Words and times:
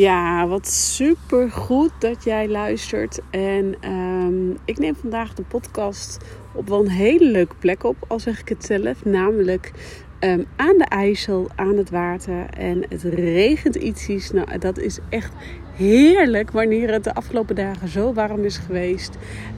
Ja, 0.00 0.46
wat 0.46 0.68
super 0.68 1.50
goed 1.50 1.90
dat 1.98 2.24
jij 2.24 2.48
luistert. 2.48 3.20
En 3.30 3.90
um, 3.92 4.56
ik 4.64 4.78
neem 4.78 4.96
vandaag 4.96 5.34
de 5.34 5.42
podcast 5.42 6.24
op 6.54 6.68
wel 6.68 6.80
een 6.80 6.90
hele 6.90 7.30
leuke 7.30 7.54
plek 7.58 7.84
op, 7.84 7.96
al 8.08 8.20
zeg 8.20 8.40
ik 8.40 8.48
het 8.48 8.64
zelf. 8.64 9.04
Namelijk 9.04 9.72
um, 10.20 10.46
aan 10.56 10.78
de 10.78 10.84
IJssel, 10.84 11.48
aan 11.54 11.76
het 11.76 11.90
water. 11.90 12.46
En 12.50 12.84
het 12.88 13.02
regent 13.02 13.74
ietsjes. 13.74 14.30
Nou, 14.30 14.58
dat 14.58 14.78
is 14.78 14.98
echt 15.08 15.32
heerlijk 15.76 16.50
wanneer 16.50 16.92
het 16.92 17.04
de 17.04 17.14
afgelopen 17.14 17.54
dagen 17.54 17.88
zo 17.88 18.12
warm 18.12 18.44
is 18.44 18.56
geweest. 18.56 19.16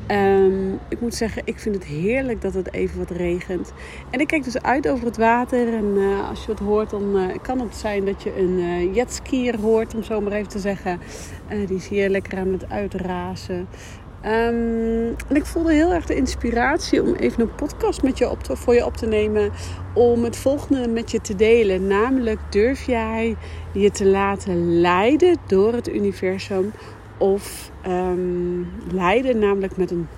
Um, 0.09 0.79
ik 0.89 1.01
moet 1.01 1.15
zeggen, 1.15 1.43
ik 1.45 1.59
vind 1.59 1.75
het 1.75 1.85
heerlijk 1.85 2.41
dat 2.41 2.55
het 2.55 2.73
even 2.73 2.99
wat 2.99 3.11
regent. 3.11 3.73
En 4.11 4.21
ik 4.21 4.27
kijk 4.27 4.45
dus 4.45 4.63
uit 4.63 4.89
over 4.89 5.07
het 5.07 5.17
water. 5.17 5.75
En 5.75 5.95
uh, 5.97 6.29
als 6.29 6.45
je 6.45 6.51
het 6.51 6.61
hoort, 6.61 6.91
dan 6.91 7.17
uh, 7.17 7.27
kan 7.43 7.61
het 7.61 7.77
zijn 7.77 8.05
dat 8.05 8.23
je 8.23 8.39
een 8.39 8.59
uh, 8.59 8.95
jetskier 8.95 9.61
hoort, 9.61 9.95
om 9.95 10.03
zo 10.03 10.21
maar 10.21 10.33
even 10.33 10.49
te 10.49 10.59
zeggen. 10.59 11.01
die 11.67 11.77
is 11.77 11.89
hier 11.89 12.09
lekker 12.09 12.39
aan 12.39 12.53
het 12.53 12.71
uitrazen. 12.71 13.69
Um, 14.25 15.15
en 15.29 15.37
ik 15.37 15.47
voelde 15.47 15.73
heel 15.73 15.93
erg 15.93 16.07
de 16.07 16.15
inspiratie 16.15 17.03
om 17.03 17.15
even 17.15 17.41
een 17.41 17.55
podcast 17.55 18.03
met 18.03 18.19
je 18.19 18.31
op 18.31 18.39
voor 18.43 18.75
je 18.75 18.85
op 18.85 18.97
te 18.97 19.07
nemen. 19.07 19.51
Om 19.95 20.25
het 20.25 20.37
volgende 20.37 20.89
met 20.89 21.11
je 21.11 21.21
te 21.21 21.37
delen. 21.37 21.87
Namelijk, 21.87 22.39
durf 22.51 22.87
jij 22.87 23.37
je 23.73 23.91
te 23.91 24.07
laten 24.07 24.81
leiden 24.81 25.37
door 25.47 25.73
het 25.73 25.89
universum? 25.89 26.73
Of 27.19 27.71
um, 27.87 28.69
leiden 28.93 29.39
namelijk 29.39 29.77
met 29.77 29.91
een 29.91 30.09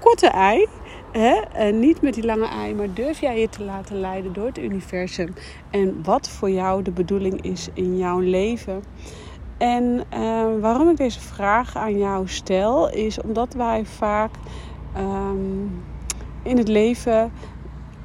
korte 0.00 0.28
ei. 0.28 0.66
Hè? 1.12 1.40
En 1.52 1.78
niet 1.78 2.00
met 2.00 2.14
die 2.14 2.24
lange 2.24 2.48
ei, 2.48 2.74
maar 2.74 2.94
durf 2.94 3.20
jij 3.20 3.40
je 3.40 3.48
te 3.48 3.64
laten 3.64 4.00
leiden 4.00 4.32
door 4.32 4.46
het 4.46 4.58
universum? 4.58 5.34
En 5.70 6.00
wat 6.02 6.28
voor 6.28 6.50
jou 6.50 6.82
de 6.82 6.90
bedoeling 6.90 7.42
is 7.42 7.68
in 7.72 7.96
jouw 7.96 8.18
leven? 8.18 8.82
En 9.58 10.02
uh, 10.14 10.60
waarom 10.60 10.88
ik 10.88 10.96
deze 10.96 11.20
vraag 11.20 11.76
aan 11.76 11.98
jou 11.98 12.28
stel, 12.28 12.90
is 12.90 13.20
omdat 13.20 13.54
wij 13.54 13.84
vaak 13.84 14.30
um, 14.96 15.84
in 16.42 16.58
het 16.58 16.68
leven 16.68 17.32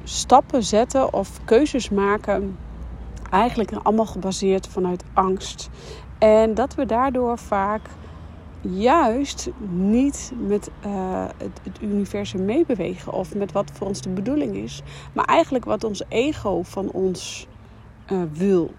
stappen 0.04 0.62
zetten 0.62 1.12
of 1.12 1.44
keuzes 1.44 1.90
maken, 1.90 2.58
eigenlijk 3.30 3.72
allemaal 3.82 4.06
gebaseerd 4.06 4.66
vanuit 4.66 5.04
angst. 5.12 5.70
En 6.18 6.54
dat 6.54 6.74
we 6.74 6.86
daardoor 6.86 7.38
vaak 7.38 7.80
juist 8.60 9.50
niet 9.68 10.32
met 10.38 10.70
uh, 10.86 11.24
het, 11.36 11.78
universum 11.80 12.44
meebewegen 12.44 13.12
of 13.12 13.34
met 13.34 13.52
wat 13.52 13.70
voor 13.72 13.86
ons 13.86 14.00
de 14.00 14.08
bedoeling 14.08 14.56
is, 14.56 14.82
maar 15.12 15.24
eigenlijk 15.24 15.64
wat 15.64 15.84
ons 15.84 16.02
ego 16.08 16.62
van 16.62 16.90
ons 16.90 17.46
uh, 18.12 18.22
wil. 18.32 18.70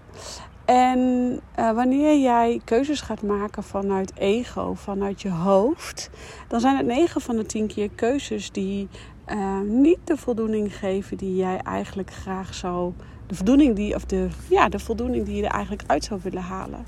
En 0.64 1.40
uh, 1.58 1.70
wanneer 1.70 2.18
jij 2.18 2.60
keuzes 2.64 3.00
gaat 3.00 3.22
maken 3.22 3.62
vanuit 3.62 4.12
ego, 4.18 4.74
vanuit 4.74 5.22
je 5.22 5.30
hoofd, 5.30 6.10
dan 6.48 6.60
zijn 6.60 6.76
het 6.76 6.86
9 6.86 7.20
van 7.20 7.36
de 7.36 7.46
10 7.46 7.66
keer 7.66 7.90
keuzes 7.94 8.52
die 8.52 8.88
uh, 9.28 9.60
niet 9.60 9.98
de 10.04 10.16
voldoening 10.16 10.76
geven 10.76 11.16
die 11.16 11.36
jij 11.36 11.58
eigenlijk 11.58 12.12
graag 12.12 12.54
zou. 12.54 12.92
De 13.26 13.34
voldoening 13.34 13.76
die, 13.76 13.94
of 13.94 14.04
de, 14.04 14.28
ja, 14.48 14.68
de 14.68 14.78
voldoening 14.78 15.24
die 15.24 15.36
je 15.36 15.44
er 15.44 15.50
eigenlijk 15.50 15.82
uit 15.86 16.04
zou 16.04 16.20
willen 16.22 16.42
halen. 16.42 16.86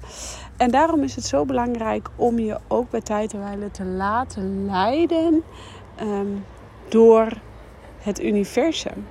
En 0.56 0.70
daarom 0.70 1.03
is 1.03 1.15
het 1.15 1.25
zo 1.25 1.44
belangrijk 1.44 2.09
om 2.16 2.38
je 2.38 2.59
ook 2.69 2.91
bij 2.91 3.00
tijd 3.00 3.32
en 3.32 3.41
wijle 3.41 3.70
te 3.70 3.84
laten 3.84 4.66
leiden 4.66 5.42
um, 6.03 6.44
door 6.88 7.28
het 7.98 8.22
universum. 8.22 9.06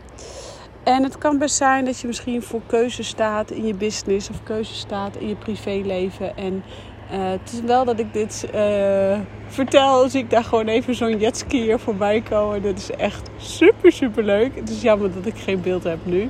En 0.86 1.04
het 1.04 1.18
kan 1.18 1.38
best 1.38 1.56
zijn 1.56 1.86
dat 1.86 2.00
je 2.00 2.08
misschien 2.08 2.42
voor 2.42 2.62
keuzes 2.66 3.08
staat 3.08 3.52
in 3.52 3.66
je 3.66 3.74
business 3.74 4.30
of 4.30 4.44
keuzes 4.44 4.80
staat 4.80 5.16
in 5.16 5.28
je 5.28 5.36
privéleven. 5.36 6.38
En 6.38 6.64
uh, 7.12 7.30
het 7.30 7.52
is 7.54 7.62
wel 7.62 7.86
dat 7.86 8.00
ik 8.00 8.14
dit 8.14 8.48
uh, 8.56 9.20
vertel, 9.48 10.10
zie 10.10 10.22
ik 10.22 10.30
daar 10.30 10.44
gewoon 10.44 10.68
even 10.68 10.96
zo'n 10.96 11.20
jetskier 11.20 11.80
voorbij 11.80 12.22
komen. 12.22 12.62
Dat 12.62 12.78
is 12.78 12.92
echt 12.92 13.30
super, 13.38 13.92
super 13.92 14.24
leuk. 14.24 14.56
Het 14.56 14.70
is 14.70 14.82
jammer 14.82 15.14
dat 15.14 15.26
ik 15.26 15.38
geen 15.38 15.62
beeld 15.62 15.84
heb 15.84 16.00
nu. 16.04 16.30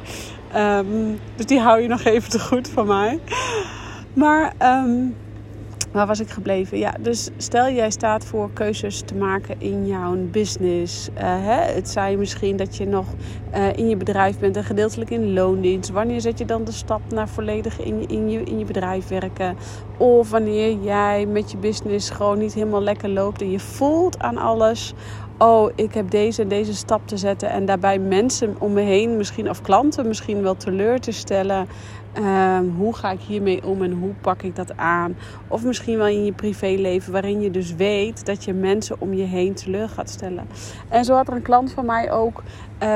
Um, 0.55 1.19
dus 1.35 1.45
die 1.45 1.59
hou 1.59 1.81
je 1.81 1.87
nog 1.87 2.03
even 2.03 2.29
te 2.29 2.39
goed 2.39 2.69
van 2.69 2.87
mij. 2.87 3.19
Maar 4.13 4.53
um, 4.61 5.15
Waar 5.95 6.07
was 6.07 6.19
ik 6.19 6.29
gebleven? 6.29 6.77
Ja, 6.77 6.93
dus 6.99 7.29
stel 7.37 7.69
jij 7.69 7.89
staat 7.89 8.25
voor 8.25 8.49
keuzes 8.53 9.01
te 9.01 9.15
maken 9.15 9.55
in 9.61 9.87
jouw 9.87 10.15
business. 10.15 11.09
Uh, 11.09 11.21
hè? 11.21 11.73
Het 11.73 11.89
zij 11.89 12.15
misschien 12.15 12.57
dat 12.57 12.77
je 12.77 12.87
nog 12.87 13.05
uh, 13.55 13.73
in 13.73 13.89
je 13.89 13.97
bedrijf 13.97 14.39
bent 14.39 14.57
en 14.57 14.63
gedeeltelijk 14.63 15.09
in 15.09 15.33
loondienst. 15.33 15.89
Wanneer 15.89 16.21
zet 16.21 16.37
je 16.37 16.45
dan 16.45 16.63
de 16.63 16.71
stap 16.71 17.01
naar 17.09 17.29
volledig 17.29 17.79
in 17.79 18.07
in, 18.09 18.29
je, 18.29 18.43
in 18.43 18.59
je 18.59 18.65
bedrijf 18.65 19.07
werken? 19.07 19.55
Of 19.97 20.29
wanneer 20.29 20.77
jij 20.81 21.25
met 21.25 21.51
je 21.51 21.57
business 21.57 22.09
gewoon 22.09 22.37
niet 22.37 22.53
helemaal 22.53 22.81
lekker 22.81 23.09
loopt 23.09 23.41
en 23.41 23.51
je 23.51 23.59
voelt 23.59 24.19
aan 24.19 24.37
alles 24.37 24.93
oh, 25.37 25.71
ik 25.75 25.93
heb 25.93 26.09
deze 26.09 26.41
en 26.41 26.47
deze 26.47 26.75
stap 26.75 27.07
te 27.07 27.17
zetten. 27.17 27.49
En 27.49 27.65
daarbij 27.65 27.99
mensen 27.99 28.55
om 28.59 28.73
me 28.73 28.81
heen, 28.81 29.17
misschien 29.17 29.49
of 29.49 29.61
klanten, 29.61 30.07
misschien 30.07 30.41
wel 30.41 30.55
teleur 30.55 30.99
te 30.99 31.11
stellen. 31.11 31.67
Um, 32.17 32.75
hoe 32.77 32.95
ga 32.95 33.11
ik 33.11 33.19
hiermee 33.19 33.65
om 33.65 33.83
en 33.83 33.91
hoe 33.91 34.13
pak 34.21 34.41
ik 34.41 34.55
dat 34.55 34.77
aan? 34.77 35.15
Of 35.47 35.63
misschien 35.63 35.97
wel 35.97 36.07
in 36.07 36.25
je 36.25 36.31
privéleven, 36.31 37.11
waarin 37.11 37.41
je 37.41 37.51
dus 37.51 37.75
weet 37.75 38.25
dat 38.25 38.43
je 38.43 38.53
mensen 38.53 38.95
om 38.99 39.13
je 39.13 39.23
heen 39.23 39.53
teleur 39.53 39.89
gaat 39.89 40.09
stellen. 40.09 40.47
En 40.89 41.05
zo 41.05 41.15
had 41.15 41.27
er 41.27 41.33
een 41.33 41.41
klant 41.41 41.71
van 41.71 41.85
mij 41.85 42.11
ook. 42.11 42.43
Uh, 42.83 42.89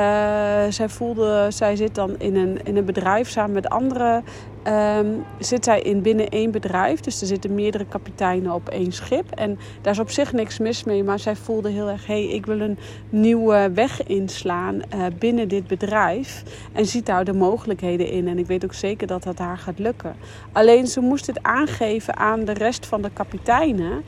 zij 0.68 0.88
voelde, 0.88 1.46
zij 1.48 1.76
zit 1.76 1.94
dan 1.94 2.18
in 2.18 2.36
een, 2.36 2.62
in 2.64 2.76
een 2.76 2.84
bedrijf 2.84 3.28
samen 3.28 3.52
met 3.52 3.68
anderen. 3.68 4.24
Um, 4.64 5.24
zit 5.38 5.64
zij 5.64 5.80
in 5.80 6.02
binnen 6.02 6.28
één 6.28 6.50
bedrijf. 6.50 7.00
Dus 7.00 7.20
er 7.20 7.26
zitten 7.26 7.54
meerdere 7.54 7.86
kapiteinen 7.86 8.52
op 8.52 8.68
één 8.68 8.92
schip. 8.92 9.30
En 9.30 9.58
daar 9.80 9.92
is 9.92 9.98
op 9.98 10.10
zich 10.10 10.32
niks 10.32 10.58
mis 10.58 10.84
mee. 10.84 11.04
Maar 11.04 11.18
zij 11.18 11.36
voelde 11.36 11.70
heel 11.70 11.88
erg: 11.88 12.06
hé, 12.06 12.24
hey, 12.24 12.34
ik 12.34 12.46
wil 12.46 12.60
een 12.60 12.78
nieuwe 13.10 13.70
weg 13.74 14.06
inslaan 14.06 14.74
uh, 14.74 15.06
binnen 15.18 15.48
dit 15.48 15.66
bedrijf. 15.66 16.42
En 16.72 16.86
ziet 16.86 17.06
daar 17.06 17.24
de 17.24 17.32
mogelijkheden 17.32 18.08
in. 18.10 18.28
En 18.28 18.38
ik 18.38 18.46
weet 18.46 18.64
ook 18.64 18.74
zeker 18.74 19.06
dat 19.06 19.22
dat 19.22 19.38
haar 19.38 19.58
gaat 19.58 19.78
lukken. 19.78 20.14
Alleen 20.52 20.86
ze 20.86 21.00
moest 21.00 21.26
het 21.26 21.42
aangeven 21.42 22.16
aan 22.16 22.44
de 22.44 22.52
rest 22.52 22.86
van 22.86 23.02
de 23.02 23.10
kapiteinen. 23.12 24.02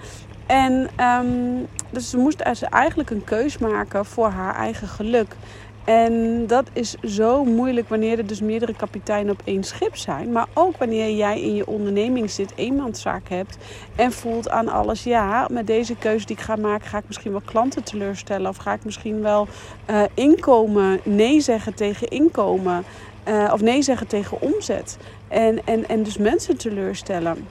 En 0.53 0.89
um, 1.01 1.67
dus 1.91 2.11
ze 2.11 2.17
moest 2.17 2.41
eigenlijk 2.41 3.11
een 3.11 3.25
keus 3.25 3.59
maken 3.59 4.05
voor 4.05 4.29
haar 4.29 4.55
eigen 4.55 4.89
geluk. 4.89 5.37
En 5.85 6.47
dat 6.47 6.67
is 6.73 6.95
zo 7.05 7.45
moeilijk 7.45 7.89
wanneer 7.89 8.19
er 8.19 8.27
dus 8.27 8.41
meerdere 8.41 8.75
kapiteinen 8.75 9.33
op 9.33 9.43
één 9.45 9.65
schip 9.65 9.97
zijn. 9.97 10.33
Maar 10.33 10.47
ook 10.55 10.77
wanneer 10.77 11.17
jij 11.17 11.41
in 11.43 11.55
je 11.55 11.67
onderneming 11.67 12.31
zit, 12.31 12.53
eenmanszaak 12.57 13.29
hebt 13.29 13.57
en 13.97 14.13
voelt 14.13 14.51
aan 14.51 14.69
alles. 14.69 15.03
Ja, 15.03 15.47
met 15.51 15.67
deze 15.67 15.97
keuze 15.97 16.27
die 16.27 16.37
ik 16.37 16.43
ga 16.43 16.57
maken, 16.57 16.89
ga 16.89 16.99
ik 16.99 17.05
misschien 17.07 17.33
wel 17.33 17.43
klanten 17.45 17.85
teleurstellen. 17.85 18.49
Of 18.49 18.57
ga 18.57 18.73
ik 18.73 18.85
misschien 18.85 19.21
wel 19.23 19.49
uh, 19.91 20.03
inkomen, 20.15 21.01
nee 21.03 21.41
zeggen 21.41 21.75
tegen 21.75 22.09
inkomen. 22.09 22.85
Uh, 23.29 23.51
of 23.53 23.61
nee 23.61 23.83
zeggen 23.83 24.07
tegen 24.07 24.41
omzet. 24.41 24.99
En, 25.29 25.61
en, 25.65 25.89
en 25.89 26.03
dus 26.03 26.19
mensen 26.19 26.57
teleurstellen. 26.57 27.47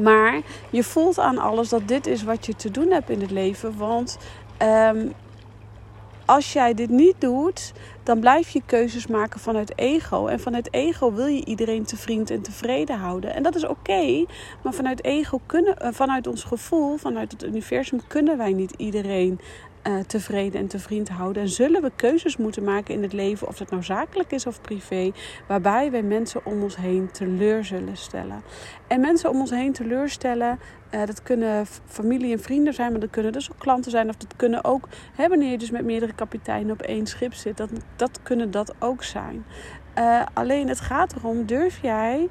Maar 0.00 0.40
je 0.70 0.84
voelt 0.84 1.18
aan 1.18 1.38
alles 1.38 1.68
dat 1.68 1.88
dit 1.88 2.06
is 2.06 2.22
wat 2.22 2.46
je 2.46 2.54
te 2.54 2.70
doen 2.70 2.90
hebt 2.90 3.10
in 3.10 3.20
het 3.20 3.30
leven. 3.30 3.76
Want 3.76 4.18
um, 4.62 5.12
als 6.24 6.52
jij 6.52 6.74
dit 6.74 6.90
niet 6.90 7.14
doet, 7.18 7.72
dan 8.02 8.20
blijf 8.20 8.48
je 8.48 8.62
keuzes 8.66 9.06
maken 9.06 9.40
vanuit 9.40 9.78
ego. 9.78 10.26
En 10.26 10.40
vanuit 10.40 10.72
ego 10.74 11.12
wil 11.12 11.26
je 11.26 11.44
iedereen 11.44 11.84
te 11.84 12.24
en 12.26 12.42
tevreden 12.42 12.98
houden. 12.98 13.34
En 13.34 13.42
dat 13.42 13.54
is 13.54 13.66
oké, 13.66 14.24
maar 14.62 14.72
vanuit 14.72 15.04
ego 15.04 15.40
kunnen, 15.46 15.78
eh, 15.78 15.92
vanuit 15.92 16.26
ons 16.26 16.44
gevoel, 16.44 16.96
vanuit 16.96 17.32
het 17.32 17.44
universum, 17.44 18.00
kunnen 18.06 18.38
wij 18.38 18.52
niet 18.52 18.74
iedereen 18.76 19.40
uh, 19.86 19.98
tevreden 20.06 20.60
en 20.60 20.66
tevreden 20.66 21.14
houden. 21.14 21.42
En 21.42 21.48
zullen 21.48 21.82
we 21.82 21.90
keuzes 21.96 22.36
moeten 22.36 22.64
maken 22.64 22.94
in 22.94 23.02
het 23.02 23.12
leven, 23.12 23.48
of 23.48 23.58
het 23.58 23.70
nou 23.70 23.82
zakelijk 23.82 24.32
is 24.32 24.46
of 24.46 24.60
privé, 24.60 25.12
waarbij 25.48 25.90
wij 25.90 26.02
mensen 26.02 26.46
om 26.46 26.62
ons 26.62 26.76
heen 26.76 27.10
teleur 27.10 27.64
zullen 27.64 27.96
stellen. 27.96 28.42
En 28.86 29.00
mensen 29.00 29.30
om 29.30 29.40
ons 29.40 29.50
heen 29.50 29.72
teleurstellen, 29.72 30.58
uh, 30.94 31.06
dat 31.06 31.22
kunnen 31.22 31.66
familie 31.86 32.32
en 32.32 32.40
vrienden 32.40 32.74
zijn, 32.74 32.90
maar 32.90 33.00
dat 33.00 33.10
kunnen 33.10 33.32
dus 33.32 33.50
ook 33.50 33.58
klanten 33.58 33.90
zijn. 33.90 34.08
Of 34.08 34.16
dat 34.16 34.36
kunnen 34.36 34.64
ook, 34.64 34.88
hè, 35.14 35.28
wanneer 35.28 35.50
je 35.50 35.58
dus 35.58 35.70
met 35.70 35.84
meerdere 35.84 36.12
kapiteinen 36.12 36.72
op 36.72 36.82
één 36.82 37.06
schip 37.06 37.34
zit, 37.34 37.56
dat, 37.56 37.70
dat 37.96 38.22
kunnen 38.22 38.50
dat 38.50 38.74
ook 38.78 39.02
zijn. 39.02 39.44
Uh, 39.98 40.22
alleen 40.32 40.68
het 40.68 40.80
gaat 40.80 41.14
erom, 41.16 41.46
durf 41.46 41.82
jij 41.82 42.28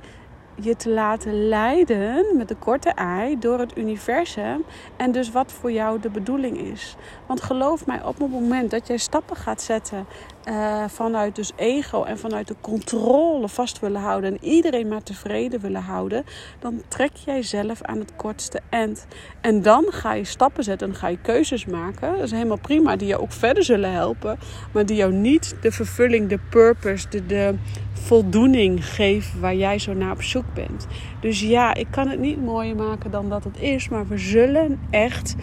je 0.56 0.76
te 0.76 0.90
laten 0.90 1.48
leiden 1.48 2.26
met 2.38 2.48
de 2.48 2.56
korte 2.56 2.90
ei 2.90 3.40
door 3.40 3.60
het 3.60 3.78
universum 3.78 4.64
en 4.98 5.12
dus 5.12 5.32
wat 5.32 5.52
voor 5.52 5.72
jou 5.72 6.00
de 6.00 6.10
bedoeling 6.10 6.58
is. 6.58 6.96
Want 7.26 7.42
geloof 7.42 7.86
mij, 7.86 8.04
op 8.04 8.20
het 8.20 8.32
moment 8.32 8.72
dat 8.72 8.88
jij 8.88 8.98
stappen 8.98 9.36
gaat 9.36 9.62
zetten 9.62 10.06
uh, 10.46 10.84
vanuit 10.88 11.36
dus 11.36 11.52
ego 11.56 12.04
en 12.04 12.18
vanuit 12.18 12.48
de 12.48 12.56
controle 12.62 13.48
vast 13.48 13.80
willen 13.80 14.02
houden 14.02 14.32
en 14.32 14.44
iedereen 14.44 14.88
maar 14.88 15.04
tevreden 15.04 15.60
willen 15.60 15.82
houden, 15.82 16.24
dan 16.60 16.82
trek 16.88 17.12
jij 17.26 17.44
zelf 17.44 17.82
aan 17.82 18.00
het 18.00 18.16
kortste 18.16 18.60
eind. 18.70 19.08
En 19.42 19.62
dan 19.62 19.86
ga 19.90 20.14
je 20.14 20.24
stappen 20.24 20.64
zetten 20.64 20.88
en 20.88 20.96
ga 20.96 21.08
je 21.08 21.18
keuzes 21.22 21.66
maken. 21.66 22.12
Dat 22.12 22.24
is 22.24 22.32
helemaal 22.32 22.60
prima, 22.60 22.96
die 22.96 23.08
jou 23.08 23.22
ook 23.22 23.32
verder 23.32 23.64
zullen 23.64 23.92
helpen, 23.92 24.40
maar 24.74 24.86
die 24.86 24.96
jou 24.96 25.14
niet 25.14 25.56
de 25.62 25.72
vervulling, 25.72 26.30
de 26.30 26.40
purpose, 26.50 27.10
de, 27.10 27.26
de 27.26 27.56
voldoening 27.94 28.86
geven 28.86 29.40
waar 29.40 29.56
jij 29.56 29.80
zo 29.80 29.94
naar 29.94 30.12
op 30.12 30.22
zoek 30.22 30.54
bent. 30.54 30.88
Dus 31.20 31.42
ja, 31.42 31.74
ik 31.74 31.88
kan 31.92 32.08
het 32.08 32.20
niet 32.20 32.44
mooier 32.44 32.76
maken 32.76 33.12
dan 33.12 33.30
dat 33.30 33.44
het 33.44 33.60
is, 33.60 33.90
maar 33.90 34.08
we 34.08 34.18
zullen 34.18 34.80
echt 34.90 35.36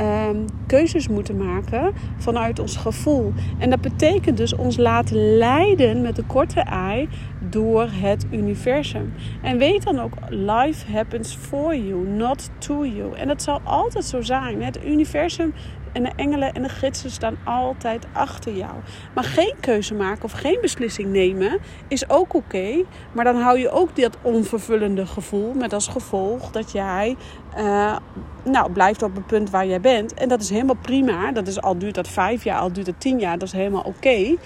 um, 0.00 0.44
keuzes 0.66 1.08
moeten 1.08 1.36
maken 1.36 1.92
vanuit 2.18 2.58
ons 2.58 2.76
gevoel. 2.76 3.32
En 3.58 3.70
dat 3.70 3.80
betekent 3.80 4.36
dus 4.36 4.54
ons 4.54 4.76
laten 4.76 5.36
leiden 5.36 6.02
met 6.02 6.16
de 6.16 6.24
korte 6.24 6.60
ei 6.60 7.08
door 7.50 7.88
het 7.90 8.26
universum. 8.30 9.12
En 9.42 9.58
weet 9.58 9.82
dan 9.82 10.00
ook, 10.00 10.12
life 10.28 10.92
happens 10.92 11.34
for 11.34 11.76
you, 11.76 12.08
not 12.08 12.50
to 12.58 12.84
you. 12.86 13.16
En 13.16 13.28
dat 13.28 13.42
zal 13.42 13.60
altijd 13.64 14.04
zo 14.04 14.22
zijn. 14.22 14.62
Het 14.62 14.84
universum 14.84 15.52
en 15.94 16.02
de 16.02 16.10
engelen 16.16 16.54
en 16.54 16.62
de 16.62 16.68
gidsen 16.68 17.10
staan 17.10 17.36
altijd 17.44 18.06
achter 18.12 18.56
jou. 18.56 18.72
Maar 19.14 19.24
geen 19.24 19.54
keuze 19.60 19.94
maken 19.94 20.24
of 20.24 20.32
geen 20.32 20.58
beslissing 20.60 21.12
nemen 21.12 21.58
is 21.88 22.10
ook 22.10 22.34
oké. 22.34 22.84
maar 23.12 23.24
dan 23.24 23.36
hou 23.36 23.58
je 23.58 23.70
ook 23.70 23.96
dat 23.96 24.16
onvervullende 24.22 25.06
gevoel 25.06 25.52
met 25.54 25.72
als 25.72 25.88
gevolg 25.88 26.50
dat 26.50 26.72
jij 26.72 27.16
uh, 27.58 27.96
nou, 28.44 28.72
blijft 28.72 29.02
op 29.02 29.14
het 29.14 29.26
punt 29.26 29.50
waar 29.50 29.66
jij 29.66 29.80
bent. 29.80 30.14
En 30.14 30.28
dat 30.28 30.40
is 30.40 30.50
helemaal 30.50 30.76
prima. 30.82 31.32
Dat 31.32 31.46
is, 31.46 31.60
al 31.60 31.78
duurt 31.78 31.94
dat 31.94 32.08
vijf 32.08 32.44
jaar, 32.44 32.58
al 32.58 32.72
duurt 32.72 32.86
het 32.86 33.00
tien 33.00 33.18
jaar, 33.18 33.38
dat 33.38 33.48
is 33.48 33.54
helemaal 33.54 33.82
oké. 33.82 34.16
Uh, 34.16 34.36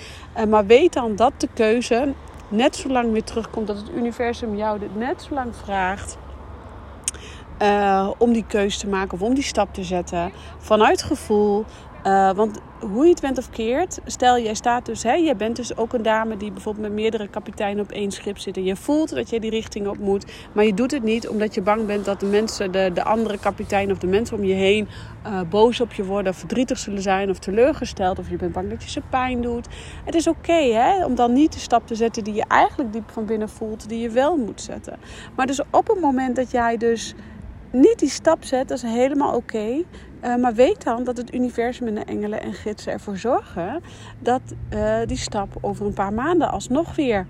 maar 0.49 0.67
weet 0.67 0.93
dan 0.93 1.17
dat 1.17 1.33
de 1.37 1.49
keuze 1.55 2.13
net 2.49 2.77
zo 2.77 2.89
lang 2.89 3.13
weer 3.13 3.25
terugkomt. 3.25 3.67
Dat 3.67 3.77
het 3.77 3.91
universum 3.97 4.57
jou 4.57 4.79
dit 4.79 4.97
net 4.97 5.23
zo 5.29 5.35
lang 5.35 5.57
vraagt 5.57 6.19
uh, 7.63 8.11
om 8.19 8.33
die 8.33 8.45
keuze 8.47 8.79
te 8.79 8.89
maken 8.89 9.13
of 9.13 9.23
om 9.23 9.35
die 9.35 9.45
stap 9.45 9.75
te 9.75 9.85
zetten. 9.85 10.33
Vanuit 10.59 11.03
gevoel. 11.03 11.65
Uh, 12.07 12.33
want 12.33 12.61
hoe 12.81 13.05
je 13.05 13.11
het 13.11 13.21
bent 13.21 13.39
of 13.39 13.51
keert, 13.51 13.99
stel 14.05 14.39
jij 14.39 14.55
staat 14.55 14.87
dus, 14.87 15.03
hè, 15.03 15.13
jij 15.13 15.37
bent 15.37 15.57
dus 15.57 15.77
ook 15.77 15.93
een 15.93 16.03
dame 16.03 16.37
die 16.37 16.53
bijvoorbeeld 16.53 16.87
met 16.87 16.95
meerdere 16.95 17.29
kapiteinen 17.29 17.85
op 17.85 17.91
één 17.91 18.11
schip 18.11 18.39
zit. 18.39 18.57
En 18.57 18.65
je 18.65 18.77
voelt 18.77 19.15
dat 19.15 19.31
je 19.31 19.41
die 19.41 19.51
richting 19.51 19.87
op 19.87 19.99
moet, 19.99 20.33
maar 20.53 20.65
je 20.65 20.75
doet 20.75 20.91
het 20.91 21.03
niet 21.03 21.29
omdat 21.29 21.55
je 21.55 21.63
bang 21.63 21.87
bent 21.87 22.05
dat 22.05 22.21
de 22.21 22.27
mensen, 22.27 22.73
de, 22.73 22.91
de 22.95 23.05
andere 23.05 23.39
kapitein 23.39 23.91
of 23.91 23.99
de 23.99 24.07
mensen 24.07 24.37
om 24.37 24.45
je 24.45 24.55
heen 24.55 24.89
uh, 25.27 25.41
boos 25.51 25.81
op 25.81 25.93
je 25.93 26.05
worden, 26.05 26.35
verdrietig 26.35 26.79
zullen 26.79 27.03
zijn 27.03 27.31
of 27.31 27.39
teleurgesteld. 27.39 28.19
Of 28.19 28.31
je 28.31 28.37
bent 28.37 28.53
bang 28.53 28.71
dat 28.71 28.83
je 28.83 28.91
ze 28.91 29.03
pijn 29.11 29.41
doet. 29.41 29.67
Het 30.05 30.15
is 30.15 30.27
oké 30.27 30.39
okay, 30.39 31.03
om 31.03 31.15
dan 31.15 31.33
niet 31.33 31.53
de 31.53 31.59
stap 31.59 31.87
te 31.87 31.95
zetten 31.95 32.25
die 32.25 32.35
je 32.35 32.45
eigenlijk 32.49 32.93
diep 32.93 33.11
van 33.11 33.27
binnen 33.27 33.49
voelt, 33.49 33.89
die 33.89 34.01
je 34.01 34.11
wel 34.11 34.37
moet 34.37 34.61
zetten. 34.61 34.97
Maar 35.37 35.47
dus 35.47 35.61
op 35.71 35.89
het 35.89 36.01
moment 36.01 36.37
dat 36.37 36.51
jij 36.51 36.77
dus 36.77 37.15
niet 37.73 37.99
die 37.99 38.09
stap 38.09 38.45
zet, 38.45 38.69
dat 38.69 38.77
is 38.77 38.91
helemaal 38.91 39.35
oké. 39.35 39.83
Uh, 40.25 40.37
maar 40.37 40.55
weet 40.55 40.85
dan 40.85 41.05
dat 41.05 41.17
het 41.17 41.35
universum 41.35 41.87
en 41.87 41.95
de 41.95 42.05
engelen 42.05 42.43
en 42.43 42.53
gidsen 42.53 42.93
ervoor 42.93 43.17
zorgen 43.17 43.81
dat 44.19 44.41
uh, 44.75 44.97
die 45.07 45.17
stap 45.17 45.57
over 45.61 45.87
een 45.87 45.93
paar 45.93 46.13
maanden 46.13 46.51
alsnog 46.51 46.97
weer. 46.97 47.27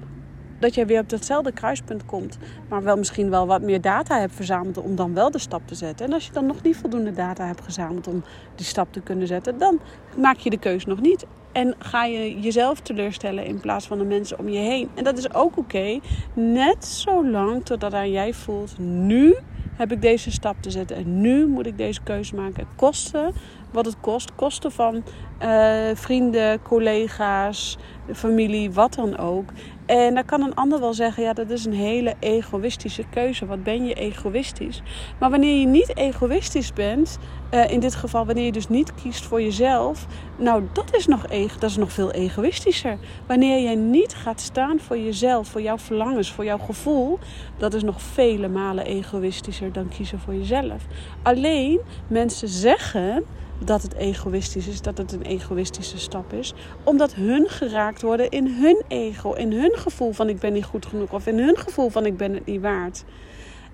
Dat 0.60 0.74
je 0.74 0.84
weer 0.84 1.00
op 1.00 1.08
datzelfde 1.08 1.52
kruispunt 1.52 2.06
komt. 2.06 2.38
Maar 2.68 2.82
wel 2.82 2.96
misschien 2.96 3.30
wel 3.30 3.46
wat 3.46 3.62
meer 3.62 3.80
data 3.80 4.18
hebt 4.18 4.34
verzameld 4.34 4.78
om 4.78 4.96
dan 4.96 5.14
wel 5.14 5.30
de 5.30 5.38
stap 5.38 5.62
te 5.64 5.74
zetten. 5.74 6.06
En 6.06 6.12
als 6.12 6.26
je 6.26 6.32
dan 6.32 6.46
nog 6.46 6.62
niet 6.62 6.76
voldoende 6.76 7.12
data 7.12 7.46
hebt 7.46 7.64
gezameld 7.64 8.06
om 8.06 8.24
die 8.54 8.66
stap 8.66 8.92
te 8.92 9.00
kunnen 9.00 9.26
zetten, 9.26 9.58
dan 9.58 9.80
maak 10.16 10.36
je 10.36 10.50
de 10.50 10.58
keuze 10.58 10.88
nog 10.88 11.00
niet. 11.00 11.26
En 11.52 11.74
ga 11.78 12.04
je 12.04 12.40
jezelf 12.40 12.80
teleurstellen 12.80 13.44
in 13.44 13.60
plaats 13.60 13.86
van 13.86 13.98
de 13.98 14.04
mensen 14.04 14.38
om 14.38 14.48
je 14.48 14.58
heen. 14.58 14.88
En 14.94 15.04
dat 15.04 15.18
is 15.18 15.34
ook 15.34 15.56
oké. 15.56 16.00
Net 16.34 16.84
zolang 16.84 17.64
totdat 17.64 17.92
jij 17.92 18.32
voelt, 18.32 18.78
nu 18.78 19.36
heb 19.78 19.92
ik 19.92 20.02
deze 20.02 20.30
stap 20.30 20.62
te 20.62 20.70
zetten. 20.70 20.96
En 20.96 21.20
nu 21.20 21.46
moet 21.46 21.66
ik 21.66 21.78
deze 21.78 22.02
keuze 22.02 22.34
maken. 22.34 22.66
Kosten 22.76 23.32
wat 23.72 23.86
het 23.86 24.00
kost. 24.00 24.34
Kosten 24.34 24.72
van 24.72 25.04
uh, 25.42 25.90
vrienden, 25.94 26.62
collega's, 26.62 27.78
familie, 28.12 28.72
wat 28.72 28.94
dan 28.94 29.16
ook. 29.16 29.50
En 29.88 30.14
dan 30.14 30.24
kan 30.24 30.42
een 30.42 30.54
ander 30.54 30.80
wel 30.80 30.94
zeggen, 30.94 31.22
ja, 31.22 31.32
dat 31.32 31.50
is 31.50 31.64
een 31.64 31.72
hele 31.72 32.14
egoïstische 32.18 33.04
keuze. 33.10 33.46
Wat 33.46 33.62
ben 33.62 33.86
je 33.86 33.94
egoïstisch? 33.94 34.82
Maar 35.18 35.30
wanneer 35.30 35.60
je 35.60 35.66
niet 35.66 35.96
egoïstisch 35.96 36.72
bent, 36.72 37.18
uh, 37.50 37.70
in 37.70 37.80
dit 37.80 37.94
geval 37.94 38.26
wanneer 38.26 38.44
je 38.44 38.52
dus 38.52 38.68
niet 38.68 38.94
kiest 38.94 39.24
voor 39.24 39.42
jezelf, 39.42 40.06
nou, 40.36 40.62
dat 40.72 40.96
is 40.96 41.06
nog, 41.06 41.26
dat 41.58 41.70
is 41.70 41.76
nog 41.76 41.92
veel 41.92 42.10
egoïstischer. 42.10 42.98
Wanneer 43.26 43.62
jij 43.62 43.74
niet 43.74 44.14
gaat 44.14 44.40
staan 44.40 44.80
voor 44.80 44.98
jezelf, 44.98 45.48
voor 45.48 45.62
jouw 45.62 45.78
verlangens, 45.78 46.32
voor 46.32 46.44
jouw 46.44 46.58
gevoel, 46.58 47.18
dat 47.56 47.74
is 47.74 47.82
nog 47.82 48.02
vele 48.02 48.48
malen 48.48 48.84
egoïstischer 48.84 49.72
dan 49.72 49.88
kiezen 49.88 50.18
voor 50.18 50.34
jezelf. 50.34 50.86
Alleen 51.22 51.80
mensen 52.06 52.48
zeggen 52.48 53.24
dat 53.64 53.82
het 53.82 53.94
egoïstisch 53.94 54.68
is, 54.68 54.82
dat 54.82 54.98
het 54.98 55.12
een 55.12 55.22
egoïstische 55.22 55.98
stap 55.98 56.32
is. 56.32 56.54
Omdat 56.84 57.14
hun 57.14 57.48
geraakt 57.48 58.02
worden 58.02 58.28
in 58.30 58.46
hun 58.46 58.82
ego, 58.88 59.32
in 59.32 59.52
hun 59.52 59.76
gevoel 59.76 60.12
van 60.12 60.28
ik 60.28 60.38
ben 60.38 60.52
niet 60.52 60.64
goed 60.64 60.86
genoeg 60.86 61.12
of 61.12 61.26
in 61.26 61.38
hun 61.38 61.56
gevoel 61.56 61.88
van 61.88 62.06
ik 62.06 62.16
ben 62.16 62.34
het 62.34 62.46
niet 62.46 62.60
waard. 62.60 63.04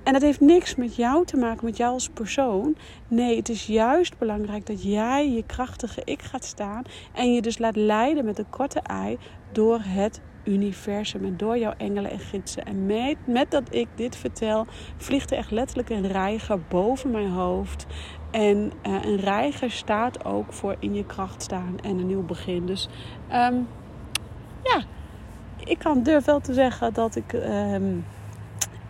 En 0.02 0.12
dat 0.12 0.22
heeft 0.22 0.40
niks 0.40 0.74
met 0.74 0.96
jou 0.96 1.26
te 1.26 1.36
maken, 1.36 1.64
met 1.64 1.76
jou 1.76 1.92
als 1.92 2.08
persoon. 2.08 2.76
Nee, 3.08 3.36
het 3.36 3.48
is 3.48 3.66
juist 3.66 4.18
belangrijk 4.18 4.66
dat 4.66 4.82
jij 4.82 5.30
je 5.30 5.42
krachtige 5.46 6.02
ik 6.04 6.22
gaat 6.22 6.44
staan 6.44 6.82
en 7.12 7.32
je 7.32 7.42
dus 7.42 7.58
laat 7.58 7.76
leiden 7.76 8.24
met 8.24 8.38
een 8.38 8.50
korte 8.50 8.80
ei 8.80 9.18
door 9.52 9.78
het 9.82 10.20
universum 10.44 11.24
en 11.24 11.36
door 11.36 11.58
jouw 11.58 11.74
engelen 11.76 12.10
en 12.10 12.18
gidsen. 12.18 12.64
En 12.64 12.86
met, 12.86 13.16
met 13.26 13.50
dat 13.50 13.74
ik 13.74 13.88
dit 13.94 14.16
vertel, 14.16 14.66
vliegt 14.96 15.30
er 15.30 15.38
echt 15.38 15.50
letterlijk 15.50 15.90
een 15.90 16.06
reiger 16.06 16.58
boven 16.68 17.10
mijn 17.10 17.30
hoofd. 17.30 17.86
En 18.30 18.72
uh, 18.86 19.04
een 19.04 19.16
reiger 19.16 19.70
staat 19.70 20.24
ook 20.24 20.52
voor 20.52 20.76
in 20.78 20.94
je 20.94 21.06
kracht 21.06 21.42
staan 21.42 21.76
en 21.82 21.98
een 21.98 22.06
nieuw 22.06 22.24
begin. 22.24 22.66
Dus 22.66 22.88
um, 23.32 23.68
ja, 24.62 24.82
ik 25.64 25.78
kan 25.78 26.02
durf 26.02 26.24
wel 26.24 26.40
te 26.40 26.52
zeggen 26.52 26.92
dat 26.92 27.16
ik 27.16 27.32
um, 27.32 28.04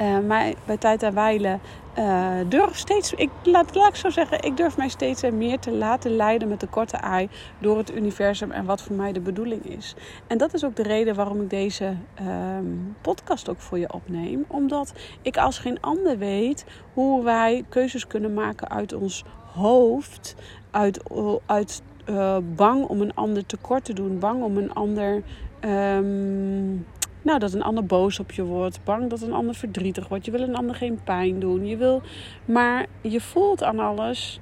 uh, 0.00 0.18
mij 0.18 0.54
bij 0.64 0.76
tijd 0.76 1.02
en 1.02 1.14
wijle 1.14 1.58
uh, 1.98 2.36
durf 2.48 2.76
steeds, 2.76 3.12
ik, 3.12 3.30
laat, 3.42 3.74
laat 3.74 3.88
ik 3.88 3.94
zo 3.94 4.10
zeggen, 4.10 4.42
ik 4.42 4.56
durf 4.56 4.76
mij 4.76 4.88
steeds 4.88 5.22
meer 5.22 5.58
te 5.58 5.72
laten 5.72 6.16
leiden 6.16 6.48
met 6.48 6.60
de 6.60 6.66
korte 6.66 6.96
ei 6.96 7.28
door 7.58 7.78
het 7.78 7.94
universum 7.94 8.50
en 8.50 8.64
wat 8.64 8.82
voor 8.82 8.96
mij 8.96 9.12
de 9.12 9.20
bedoeling 9.20 9.64
is. 9.64 9.94
En 10.26 10.38
dat 10.38 10.54
is 10.54 10.64
ook 10.64 10.76
de 10.76 10.82
reden 10.82 11.14
waarom 11.14 11.40
ik 11.40 11.50
deze 11.50 11.96
um, 12.20 12.96
podcast 13.00 13.48
ook 13.48 13.60
voor 13.60 13.78
je 13.78 13.92
opneem. 13.92 14.44
Omdat 14.48 14.92
ik 15.22 15.36
als 15.36 15.58
geen 15.58 15.80
ander 15.80 16.18
weet 16.18 16.64
hoe 16.92 17.24
wij 17.24 17.64
keuzes 17.68 18.06
kunnen 18.06 18.34
maken 18.34 18.68
uit 18.68 18.92
ons 18.92 19.24
hoofd, 19.52 20.34
uit, 20.70 21.02
uit 21.46 21.82
uh, 22.06 22.36
bang 22.54 22.84
om 22.84 23.00
een 23.00 23.14
ander 23.14 23.46
tekort 23.46 23.84
te 23.84 23.92
doen, 23.92 24.18
bang 24.18 24.42
om 24.42 24.56
een 24.56 24.72
ander. 24.74 25.22
Um, 25.60 26.86
nou, 27.24 27.38
dat 27.38 27.52
een 27.52 27.62
ander 27.62 27.86
boos 27.86 28.20
op 28.20 28.32
je 28.32 28.44
wordt. 28.44 28.80
Bang 28.84 29.10
dat 29.10 29.20
een 29.20 29.32
ander 29.32 29.54
verdrietig 29.54 30.08
wordt. 30.08 30.24
Je 30.24 30.30
wil 30.30 30.40
een 30.40 30.56
ander 30.56 30.74
geen 30.74 31.00
pijn 31.04 31.40
doen. 31.40 31.66
Je 31.66 31.76
wil, 31.76 32.02
maar 32.44 32.86
je 33.00 33.20
voelt 33.20 33.62
aan 33.62 33.78
alles. 33.78 34.40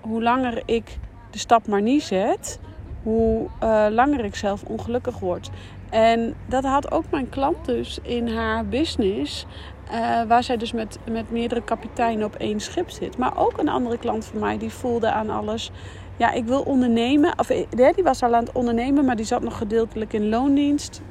Hoe 0.00 0.22
langer 0.22 0.62
ik 0.64 0.98
de 1.30 1.38
stap 1.38 1.66
maar 1.66 1.82
niet 1.82 2.02
zet, 2.02 2.60
hoe 3.02 3.46
uh, 3.62 3.86
langer 3.90 4.24
ik 4.24 4.34
zelf 4.34 4.62
ongelukkig 4.64 5.18
word. 5.18 5.50
En 5.90 6.34
dat 6.46 6.64
had 6.64 6.92
ook 6.92 7.04
mijn 7.10 7.28
klant 7.28 7.64
dus 7.64 7.98
in 8.02 8.28
haar 8.28 8.66
business. 8.66 9.46
Uh, 9.92 10.22
waar 10.22 10.42
zij 10.42 10.56
dus 10.56 10.72
met, 10.72 10.98
met 11.10 11.30
meerdere 11.30 11.62
kapiteinen 11.62 12.26
op 12.26 12.34
één 12.34 12.60
schip 12.60 12.90
zit. 12.90 13.18
Maar 13.18 13.38
ook 13.38 13.58
een 13.58 13.68
andere 13.68 13.98
klant 13.98 14.24
van 14.24 14.40
mij 14.40 14.58
die 14.58 14.70
voelde 14.70 15.10
aan 15.12 15.30
alles 15.30 15.70
ja, 16.18 16.32
ik 16.32 16.44
wil 16.44 16.60
ondernemen. 16.60 17.38
Of 17.38 17.46
die 17.94 18.04
was 18.04 18.22
al 18.22 18.34
aan 18.34 18.44
het 18.44 18.52
ondernemen, 18.52 19.04
maar 19.04 19.16
die 19.16 19.24
zat 19.24 19.42
nog 19.42 19.58
gedeeltelijk 19.58 20.12
in 20.12 20.28
loondienst. 20.28 21.02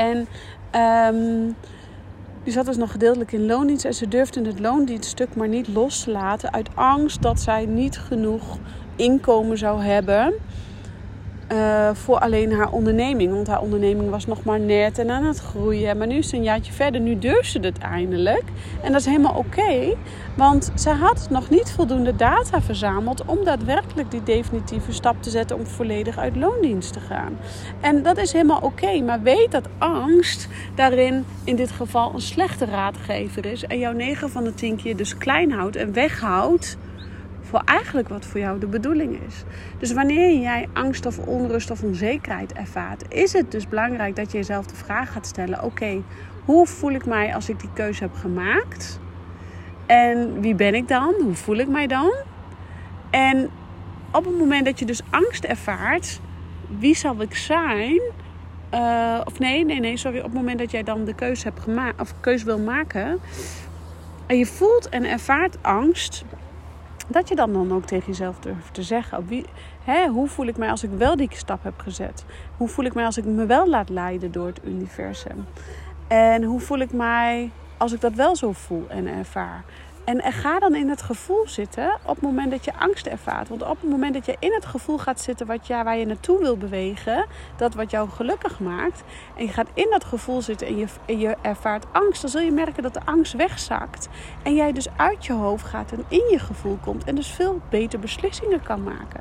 En 0.00 0.26
um, 1.14 1.56
die 2.44 2.52
zat 2.52 2.66
dus 2.66 2.76
nog 2.76 2.90
gedeeltelijk 2.90 3.32
in 3.32 3.46
loondienst. 3.46 3.84
En 3.84 3.94
ze 3.94 4.08
durfde 4.08 4.44
het 4.44 4.60
loondienststuk 4.60 5.34
maar 5.36 5.48
niet 5.48 5.68
los 5.68 6.04
te 6.04 6.10
laten. 6.10 6.52
Uit 6.52 6.68
angst 6.74 7.22
dat 7.22 7.40
zij 7.40 7.66
niet 7.66 7.98
genoeg 7.98 8.58
inkomen 8.96 9.58
zou 9.58 9.82
hebben. 9.82 10.34
Uh, 11.52 11.90
voor 11.92 12.18
alleen 12.18 12.52
haar 12.52 12.70
onderneming. 12.70 13.32
Want 13.32 13.46
haar 13.46 13.60
onderneming 13.60 14.10
was 14.10 14.26
nog 14.26 14.44
maar 14.44 14.60
net 14.60 14.98
en 14.98 15.10
aan 15.10 15.24
het 15.24 15.38
groeien. 15.38 15.96
Maar 15.96 16.06
nu 16.06 16.16
is 16.16 16.28
ze 16.28 16.36
een 16.36 16.42
jaartje 16.42 16.72
verder. 16.72 17.00
Nu 17.00 17.18
durft 17.18 17.50
ze 17.50 17.58
het 17.58 17.78
eindelijk. 17.78 18.44
En 18.82 18.92
dat 18.92 19.00
is 19.00 19.06
helemaal 19.06 19.34
oké. 19.34 19.96
want 20.36 20.72
ze 20.74 20.90
had 20.90 21.26
nog 21.30 21.50
niet 21.50 21.70
voldoende 21.70 22.16
data 22.16 22.62
verzameld 22.62 23.24
om 23.24 23.44
daadwerkelijk 23.44 24.10
die 24.10 24.22
definitieve 24.22 24.92
stap 24.92 25.22
te 25.22 25.30
zetten 25.30 25.56
om 25.56 25.66
volledig 25.66 26.18
uit 26.18 26.36
loondienst 26.36 26.92
te 26.92 27.00
gaan. 27.00 27.38
En 27.80 28.02
dat 28.02 28.18
is 28.18 28.32
helemaal 28.32 28.60
oké. 28.60 29.00
maar 29.00 29.22
weet 29.22 29.50
dat 29.50 29.68
angst 29.78 30.48
daarin 30.74 31.24
in 31.44 31.56
dit 31.56 31.70
geval 31.70 32.14
een 32.14 32.20
slechte 32.20 32.64
raadgever 32.64 33.46
is. 33.46 33.64
En 33.64 33.78
jouw 33.78 33.92
9 33.92 34.30
van 34.30 34.44
de 34.44 34.54
10 34.54 34.76
keer 34.76 34.96
dus 34.96 35.16
klein 35.16 35.52
houdt 35.52 35.76
en 35.76 35.92
weghoudt 35.92 36.76
voor 37.50 37.62
eigenlijk 37.64 38.08
wat 38.08 38.24
voor 38.24 38.40
jou 38.40 38.58
de 38.58 38.66
bedoeling 38.66 39.18
is. 39.26 39.44
Dus 39.78 39.92
wanneer 39.92 40.40
jij 40.40 40.68
angst 40.72 41.06
of 41.06 41.18
onrust 41.18 41.70
of 41.70 41.82
onzekerheid 41.82 42.52
ervaart, 42.52 43.04
is 43.08 43.32
het 43.32 43.50
dus 43.50 43.68
belangrijk 43.68 44.16
dat 44.16 44.32
je 44.32 44.38
jezelf 44.38 44.66
de 44.66 44.74
vraag 44.74 45.12
gaat 45.12 45.26
stellen: 45.26 45.62
oké, 45.62 46.02
hoe 46.44 46.66
voel 46.66 46.90
ik 46.90 47.06
mij 47.06 47.34
als 47.34 47.48
ik 47.48 47.60
die 47.60 47.70
keuze 47.74 48.02
heb 48.02 48.14
gemaakt? 48.14 49.00
En 49.86 50.40
wie 50.40 50.54
ben 50.54 50.74
ik 50.74 50.88
dan? 50.88 51.14
Hoe 51.22 51.34
voel 51.34 51.56
ik 51.56 51.68
mij 51.68 51.86
dan? 51.86 52.12
En 53.10 53.50
op 54.12 54.24
het 54.24 54.38
moment 54.38 54.64
dat 54.64 54.78
je 54.78 54.84
dus 54.84 55.00
angst 55.10 55.44
ervaart, 55.44 56.20
wie 56.78 56.96
zal 56.96 57.20
ik 57.20 57.34
zijn? 57.34 58.00
Uh, 58.74 59.20
of 59.24 59.38
nee, 59.38 59.64
nee, 59.64 59.80
nee, 59.80 59.96
sorry. 59.96 60.18
Op 60.18 60.24
het 60.24 60.34
moment 60.34 60.58
dat 60.58 60.70
jij 60.70 60.82
dan 60.82 61.04
de 61.04 61.14
keuze 61.14 61.44
hebt 61.44 61.60
gemaakt, 61.60 62.00
of 62.00 62.14
keuze 62.20 62.44
wil 62.44 62.58
maken, 62.58 63.20
en 64.26 64.38
je 64.38 64.46
voelt 64.46 64.88
en 64.88 65.04
ervaart 65.04 65.62
angst, 65.62 66.24
dat 67.10 67.28
je 67.28 67.34
dan, 67.34 67.52
dan 67.52 67.72
ook 67.72 67.84
tegen 67.84 68.06
jezelf 68.06 68.38
durft 68.38 68.74
te 68.74 68.82
zeggen. 68.82 69.26
Wie, 69.26 69.44
hè, 69.84 70.08
hoe 70.08 70.28
voel 70.28 70.46
ik 70.46 70.56
mij 70.56 70.70
als 70.70 70.82
ik 70.82 70.90
wel 70.90 71.16
die 71.16 71.28
stap 71.32 71.62
heb 71.62 71.80
gezet? 71.80 72.24
Hoe 72.56 72.68
voel 72.68 72.84
ik 72.84 72.94
mij 72.94 73.04
als 73.04 73.18
ik 73.18 73.24
me 73.24 73.46
wel 73.46 73.68
laat 73.68 73.88
leiden 73.88 74.32
door 74.32 74.46
het 74.46 74.60
universum? 74.64 75.46
En 76.08 76.42
hoe 76.42 76.60
voel 76.60 76.78
ik 76.78 76.92
mij 76.92 77.50
als 77.76 77.92
ik 77.92 78.00
dat 78.00 78.14
wel 78.14 78.36
zo 78.36 78.52
voel 78.52 78.84
en 78.88 79.06
ervaar? 79.06 79.64
En 80.10 80.32
ga 80.32 80.58
dan 80.58 80.74
in 80.74 80.88
het 80.88 81.02
gevoel 81.02 81.48
zitten 81.48 81.98
op 82.02 82.14
het 82.14 82.20
moment 82.20 82.50
dat 82.50 82.64
je 82.64 82.74
angst 82.74 83.06
ervaart. 83.06 83.48
Want 83.48 83.62
op 83.62 83.80
het 83.80 83.90
moment 83.90 84.14
dat 84.14 84.26
je 84.26 84.36
in 84.38 84.52
het 84.52 84.66
gevoel 84.66 84.98
gaat 84.98 85.20
zitten 85.20 85.46
wat 85.46 85.66
ja, 85.66 85.84
waar 85.84 85.98
je 85.98 86.06
naartoe 86.06 86.38
wil 86.38 86.56
bewegen, 86.56 87.26
dat 87.56 87.74
wat 87.74 87.90
jou 87.90 88.08
gelukkig 88.08 88.60
maakt, 88.60 89.02
en 89.36 89.44
je 89.44 89.52
gaat 89.52 89.68
in 89.74 89.86
dat 89.90 90.04
gevoel 90.04 90.42
zitten 90.42 90.66
en 90.66 90.76
je, 90.76 90.86
en 91.06 91.18
je 91.18 91.36
ervaart 91.42 91.86
angst, 91.92 92.20
dan 92.20 92.30
zul 92.30 92.40
je 92.40 92.50
merken 92.50 92.82
dat 92.82 92.94
de 92.94 93.04
angst 93.04 93.32
wegzakt. 93.32 94.08
En 94.42 94.54
jij 94.54 94.72
dus 94.72 94.86
uit 94.96 95.26
je 95.26 95.32
hoofd 95.32 95.64
gaat 95.64 95.92
en 95.92 96.04
in 96.08 96.28
je 96.30 96.38
gevoel 96.38 96.78
komt 96.80 97.04
en 97.04 97.14
dus 97.14 97.28
veel 97.30 97.60
beter 97.68 97.98
beslissingen 97.98 98.62
kan 98.62 98.82
maken. 98.82 99.20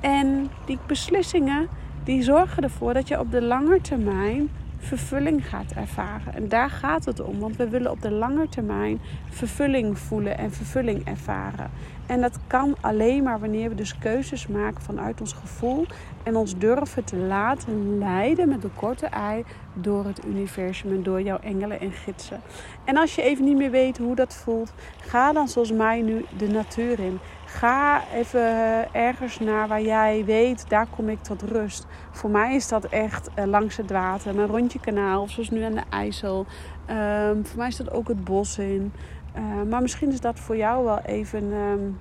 En 0.00 0.50
die 0.64 0.78
beslissingen 0.86 1.68
die 2.04 2.22
zorgen 2.22 2.62
ervoor 2.62 2.94
dat 2.94 3.08
je 3.08 3.18
op 3.18 3.30
de 3.30 3.42
lange 3.42 3.80
termijn 3.80 4.50
vervulling 4.84 5.48
gaat 5.48 5.72
ervaren. 5.72 6.34
En 6.34 6.48
daar 6.48 6.70
gaat 6.70 7.04
het 7.04 7.20
om, 7.20 7.38
want 7.38 7.56
we 7.56 7.68
willen 7.68 7.90
op 7.90 8.02
de 8.02 8.10
lange 8.10 8.48
termijn 8.48 9.00
vervulling 9.28 9.98
voelen 9.98 10.38
en 10.38 10.52
vervulling 10.52 11.04
ervaren. 11.04 11.70
En 12.06 12.20
dat 12.20 12.38
kan 12.46 12.76
alleen 12.80 13.22
maar 13.22 13.40
wanneer 13.40 13.68
we 13.68 13.74
dus 13.74 13.98
keuzes 13.98 14.46
maken 14.46 14.82
vanuit 14.82 15.20
ons 15.20 15.32
gevoel 15.32 15.86
en 16.22 16.36
ons 16.36 16.58
durven 16.58 17.04
te 17.04 17.16
laten 17.16 17.98
leiden 17.98 18.48
met 18.48 18.62
de 18.62 18.70
korte 18.74 19.06
ei 19.06 19.44
door 19.72 20.04
het 20.04 20.24
universum 20.26 20.90
en 20.90 21.02
door 21.02 21.22
jouw 21.22 21.38
engelen 21.38 21.80
en 21.80 21.92
gidsen. 21.92 22.40
En 22.84 22.96
als 22.96 23.14
je 23.14 23.22
even 23.22 23.44
niet 23.44 23.56
meer 23.56 23.70
weet 23.70 23.98
hoe 23.98 24.14
dat 24.14 24.34
voelt, 24.34 24.72
ga 25.00 25.32
dan 25.32 25.48
zoals 25.48 25.72
mij 25.72 26.02
nu 26.02 26.24
de 26.36 26.48
natuur 26.48 26.98
in. 26.98 27.18
Ga 27.44 28.02
even 28.14 28.94
ergens 28.94 29.38
naar 29.38 29.68
waar 29.68 29.82
jij 29.82 30.24
weet, 30.24 30.68
daar 30.68 30.86
kom 30.96 31.08
ik 31.08 31.22
tot 31.22 31.42
rust. 31.42 31.86
Voor 32.10 32.30
mij 32.30 32.54
is 32.54 32.68
dat 32.68 32.84
echt 32.84 33.28
uh, 33.38 33.44
langs 33.44 33.76
het 33.76 33.90
water, 33.90 34.38
een 34.38 34.46
rondje 34.46 34.80
kanaal, 34.80 35.28
zoals 35.28 35.50
nu 35.50 35.62
aan 35.62 35.74
de 35.74 35.82
IJssel. 35.90 36.46
Um, 36.90 37.46
voor 37.46 37.58
mij 37.58 37.68
is 37.68 37.76
dat 37.76 37.92
ook 37.92 38.08
het 38.08 38.24
bos 38.24 38.58
in. 38.58 38.92
Uh, 39.36 39.42
maar 39.70 39.82
misschien 39.82 40.12
is 40.12 40.20
dat 40.20 40.40
voor 40.40 40.56
jou 40.56 40.84
wel 40.84 40.98
even 40.98 41.52
um, 41.52 41.98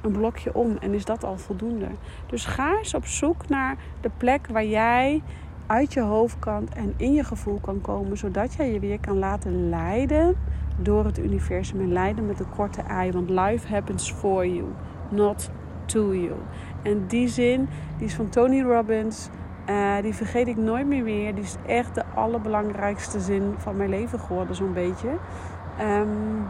een 0.00 0.12
blokje 0.12 0.54
om 0.54 0.76
en 0.80 0.94
is 0.94 1.04
dat 1.04 1.24
al 1.24 1.38
voldoende. 1.38 1.88
Dus 2.26 2.44
ga 2.44 2.76
eens 2.78 2.94
op 2.94 3.06
zoek 3.06 3.48
naar 3.48 3.76
de 4.00 4.10
plek 4.16 4.46
waar 4.46 4.64
jij 4.64 5.22
uit 5.66 5.92
je 5.92 6.00
hoofdkant 6.00 6.74
en 6.74 6.94
in 6.96 7.12
je 7.12 7.24
gevoel 7.24 7.58
kan 7.60 7.80
komen, 7.80 8.16
zodat 8.16 8.54
jij 8.54 8.72
je 8.72 8.80
weer 8.80 9.00
kan 9.00 9.18
laten 9.18 9.68
leiden 9.68 10.36
door 10.78 11.04
het 11.04 11.18
universum 11.18 11.80
en 11.80 11.92
leiden 11.92 12.26
met 12.26 12.40
een 12.40 12.50
korte 12.56 12.82
ei. 12.82 13.12
Want 13.12 13.30
life 13.30 13.68
happens 13.68 14.12
for 14.12 14.46
you, 14.46 14.64
not 15.08 15.50
to 15.86 16.14
you. 16.14 16.34
En 16.82 17.06
die 17.06 17.28
zin, 17.28 17.68
die 17.96 18.06
is 18.06 18.14
van 18.14 18.28
Tony 18.28 18.62
Robbins. 18.62 19.28
Uh, 19.70 19.96
die 20.02 20.14
vergeet 20.14 20.48
ik 20.48 20.56
nooit 20.56 20.86
meer 20.86 21.04
weer. 21.04 21.34
Die 21.34 21.44
is 21.44 21.56
echt 21.66 21.94
de 21.94 22.04
allerbelangrijkste 22.14 23.20
zin 23.20 23.54
van 23.56 23.76
mijn 23.76 23.90
leven 23.90 24.18
geworden, 24.18 24.56
zo'n 24.56 24.72
beetje. 24.72 25.08
Um, 25.80 26.48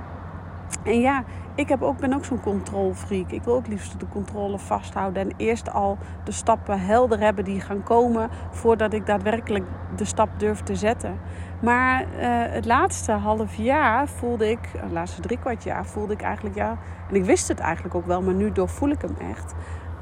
en 0.84 1.00
ja, 1.00 1.24
ik 1.54 1.68
heb 1.68 1.82
ook, 1.82 1.98
ben 1.98 2.14
ook 2.14 2.24
zo'n 2.24 2.40
controlfreak. 2.40 3.30
Ik 3.30 3.42
wil 3.42 3.54
ook 3.54 3.66
liefst 3.66 4.00
de 4.00 4.08
controle 4.08 4.58
vasthouden. 4.58 5.22
En 5.22 5.34
eerst 5.36 5.72
al 5.72 5.98
de 6.24 6.32
stappen 6.32 6.80
helder 6.80 7.18
hebben 7.20 7.44
die 7.44 7.60
gaan 7.60 7.82
komen. 7.82 8.28
Voordat 8.50 8.92
ik 8.92 9.06
daadwerkelijk 9.06 9.64
de 9.96 10.04
stap 10.04 10.28
durf 10.36 10.60
te 10.60 10.76
zetten. 10.76 11.18
Maar 11.60 12.02
uh, 12.02 12.08
het 12.52 12.64
laatste 12.64 13.12
half 13.12 13.54
jaar 13.54 14.08
voelde 14.08 14.50
ik, 14.50 14.58
het 14.76 14.92
laatste 14.92 15.20
drie 15.20 15.38
kwart 15.38 15.64
jaar 15.64 15.86
voelde 15.86 16.12
ik 16.12 16.22
eigenlijk 16.22 16.56
ja. 16.56 16.78
En 17.08 17.14
ik 17.14 17.24
wist 17.24 17.48
het 17.48 17.58
eigenlijk 17.58 17.94
ook 17.94 18.06
wel, 18.06 18.22
maar 18.22 18.34
nu 18.34 18.52
doorvoel 18.52 18.88
ik 18.88 19.02
hem 19.02 19.30
echt. 19.30 19.54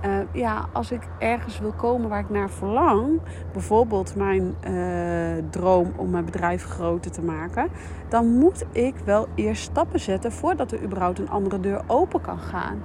Uh, 0.06 0.18
ja, 0.32 0.68
als 0.72 0.90
ik 0.90 1.02
ergens 1.18 1.58
wil 1.58 1.72
komen 1.72 2.08
waar 2.08 2.20
ik 2.20 2.30
naar 2.30 2.50
verlang, 2.50 3.20
bijvoorbeeld 3.52 4.16
mijn 4.16 4.54
uh, 4.68 5.44
droom 5.50 5.92
om 5.96 6.10
mijn 6.10 6.24
bedrijf 6.24 6.64
groter 6.64 7.10
te 7.10 7.22
maken, 7.22 7.68
dan 8.08 8.38
moet 8.38 8.64
ik 8.72 8.94
wel 9.04 9.26
eerst 9.34 9.62
stappen 9.62 10.00
zetten 10.00 10.32
voordat 10.32 10.72
er 10.72 10.82
überhaupt 10.82 11.18
een 11.18 11.30
andere 11.30 11.60
deur 11.60 11.82
open 11.86 12.20
kan 12.20 12.38
gaan. 12.38 12.82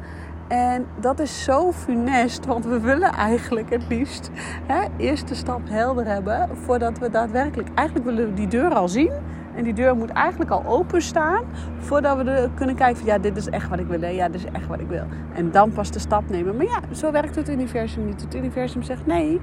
En 0.47 0.85
dat 0.99 1.19
is 1.19 1.43
zo 1.43 1.71
funest, 1.71 2.45
want 2.45 2.65
we 2.65 2.79
willen 2.79 3.11
eigenlijk 3.11 3.69
het 3.69 3.87
liefst 3.89 4.29
hè, 4.65 4.87
eerst 4.97 5.27
de 5.27 5.35
stap 5.35 5.61
helder 5.69 6.05
hebben 6.05 6.49
voordat 6.57 6.99
we 6.99 7.09
daadwerkelijk, 7.09 7.69
eigenlijk 7.73 8.07
willen 8.07 8.27
we 8.27 8.33
die 8.33 8.47
deur 8.47 8.73
al 8.73 8.87
zien. 8.87 9.11
En 9.55 9.63
die 9.63 9.73
deur 9.73 9.95
moet 9.95 10.09
eigenlijk 10.09 10.51
al 10.51 10.65
openstaan 10.65 11.43
voordat 11.77 12.17
we 12.17 12.49
kunnen 12.55 12.75
kijken 12.75 12.97
van 12.97 13.05
ja, 13.05 13.17
dit 13.17 13.37
is 13.37 13.49
echt 13.49 13.69
wat 13.69 13.79
ik 13.79 13.87
wil. 13.87 13.99
Nee, 13.99 14.15
ja, 14.15 14.29
dit 14.29 14.35
is 14.35 14.51
echt 14.51 14.67
wat 14.67 14.79
ik 14.79 14.87
wil. 14.87 15.03
En 15.33 15.51
dan 15.51 15.71
pas 15.71 15.91
de 15.91 15.99
stap 15.99 16.29
nemen. 16.29 16.55
Maar 16.55 16.65
ja, 16.65 16.79
zo 16.91 17.11
werkt 17.11 17.35
het 17.35 17.49
universum 17.49 18.05
niet. 18.05 18.21
Het 18.21 18.35
universum 18.35 18.83
zegt 18.83 19.05
nee, 19.05 19.41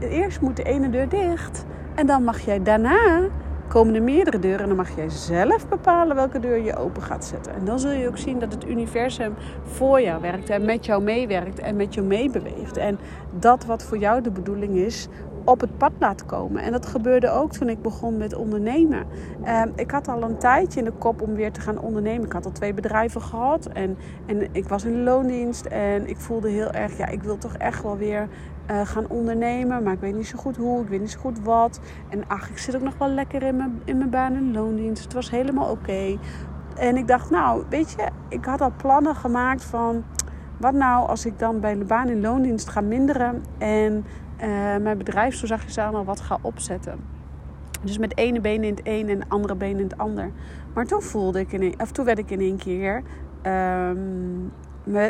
eerst 0.00 0.40
moet 0.40 0.56
de 0.56 0.62
ene 0.62 0.90
deur 0.90 1.08
dicht. 1.08 1.64
En 1.94 2.06
dan 2.06 2.24
mag 2.24 2.40
jij 2.40 2.62
daarna 2.62 3.28
komen 3.68 3.94
er 3.94 4.02
meerdere 4.02 4.38
deuren 4.38 4.60
en 4.60 4.66
dan 4.66 4.76
mag 4.76 4.96
jij 4.96 5.08
zelf 5.08 5.68
bepalen 5.68 6.16
welke 6.16 6.40
deur 6.40 6.62
je 6.62 6.76
open 6.76 7.02
gaat 7.02 7.24
zetten. 7.24 7.54
En 7.54 7.64
dan 7.64 7.78
zul 7.78 7.90
je 7.90 8.08
ook 8.08 8.18
zien 8.18 8.38
dat 8.38 8.52
het 8.52 8.68
universum 8.68 9.34
voor 9.62 10.00
jou 10.00 10.20
werkt 10.20 10.50
en 10.50 10.64
met 10.64 10.86
jou 10.86 11.02
meewerkt 11.02 11.58
en 11.58 11.76
met 11.76 11.94
jou 11.94 12.06
meebeweegt. 12.06 12.76
En 12.76 12.98
dat 13.38 13.64
wat 13.64 13.82
voor 13.82 13.98
jou 13.98 14.22
de 14.22 14.30
bedoeling 14.30 14.74
is, 14.74 15.08
op 15.46 15.60
het 15.60 15.78
pad 15.78 15.92
laat 15.98 16.26
komen. 16.26 16.62
En 16.62 16.72
dat 16.72 16.86
gebeurde 16.86 17.30
ook 17.30 17.52
toen 17.52 17.68
ik 17.68 17.82
begon 17.82 18.16
met 18.16 18.34
ondernemen. 18.34 19.06
Ehm, 19.44 19.68
ik 19.74 19.90
had 19.90 20.08
al 20.08 20.22
een 20.22 20.38
tijdje 20.38 20.78
in 20.78 20.84
de 20.84 20.92
kop 20.92 21.22
om 21.22 21.34
weer 21.34 21.52
te 21.52 21.60
gaan 21.60 21.78
ondernemen. 21.78 22.26
Ik 22.26 22.32
had 22.32 22.44
al 22.44 22.52
twee 22.52 22.74
bedrijven 22.74 23.20
gehad 23.20 23.66
en, 23.66 23.96
en 24.26 24.54
ik 24.54 24.68
was 24.68 24.84
in 24.84 25.02
loondienst. 25.02 25.64
En 25.64 26.08
ik 26.08 26.16
voelde 26.16 26.48
heel 26.48 26.70
erg, 26.70 26.98
ja, 26.98 27.06
ik 27.06 27.22
wil 27.22 27.38
toch 27.38 27.54
echt 27.54 27.82
wel 27.82 27.96
weer 27.96 28.28
uh, 28.70 28.80
gaan 28.86 29.08
ondernemen. 29.08 29.82
Maar 29.82 29.92
ik 29.92 30.00
weet 30.00 30.14
niet 30.14 30.26
zo 30.26 30.38
goed 30.38 30.56
hoe, 30.56 30.82
ik 30.82 30.88
weet 30.88 31.00
niet 31.00 31.10
zo 31.10 31.20
goed 31.20 31.40
wat. 31.40 31.80
En 32.08 32.24
ach, 32.28 32.50
ik 32.50 32.58
zit 32.58 32.76
ook 32.76 32.82
nog 32.82 32.98
wel 32.98 33.08
lekker 33.08 33.42
in 33.42 33.56
mijn, 33.56 33.80
in 33.84 33.98
mijn 33.98 34.10
baan 34.10 34.34
in 34.34 34.52
loondienst. 34.52 35.04
Het 35.04 35.12
was 35.12 35.30
helemaal 35.30 35.70
oké. 35.70 36.18
En 36.76 36.96
ik 36.96 37.08
dacht, 37.08 37.30
nou, 37.30 37.64
weet 37.68 37.90
je, 37.90 38.08
ik 38.28 38.44
had 38.44 38.60
al 38.60 38.72
plannen 38.76 39.14
gemaakt 39.14 39.64
van... 39.64 40.04
Wat 40.56 40.74
nou 40.74 41.08
als 41.08 41.26
ik 41.26 41.38
dan 41.38 41.60
bij 41.60 41.74
de 41.74 41.84
baan 41.84 42.08
in 42.08 42.20
loondienst 42.20 42.68
ga 42.68 42.80
minderen 42.80 43.42
en 43.58 44.04
uh, 44.40 44.46
mijn 44.76 44.98
bedrijf 44.98 45.34
zo 45.34 45.46
zag 45.46 45.74
je 45.74 46.04
wat 46.04 46.20
ga 46.20 46.38
opzetten. 46.42 46.98
Dus 47.82 47.98
met 47.98 48.16
ene 48.16 48.40
been 48.40 48.64
in 48.64 48.70
het 48.70 48.80
een 48.84 49.08
en 49.08 49.28
andere 49.28 49.54
been 49.54 49.78
in 49.78 49.84
het 49.84 49.98
ander. 49.98 50.30
Maar 50.74 50.86
toen 50.86 51.02
voelde 51.02 51.40
ik 51.40 51.52
in 51.52 51.62
een, 51.62 51.74
of 51.80 51.92
toen 51.92 52.04
werd 52.04 52.18
ik 52.18 52.30
in 52.30 52.40
één 52.40 52.56
keer 52.56 53.02
um, 53.42 54.52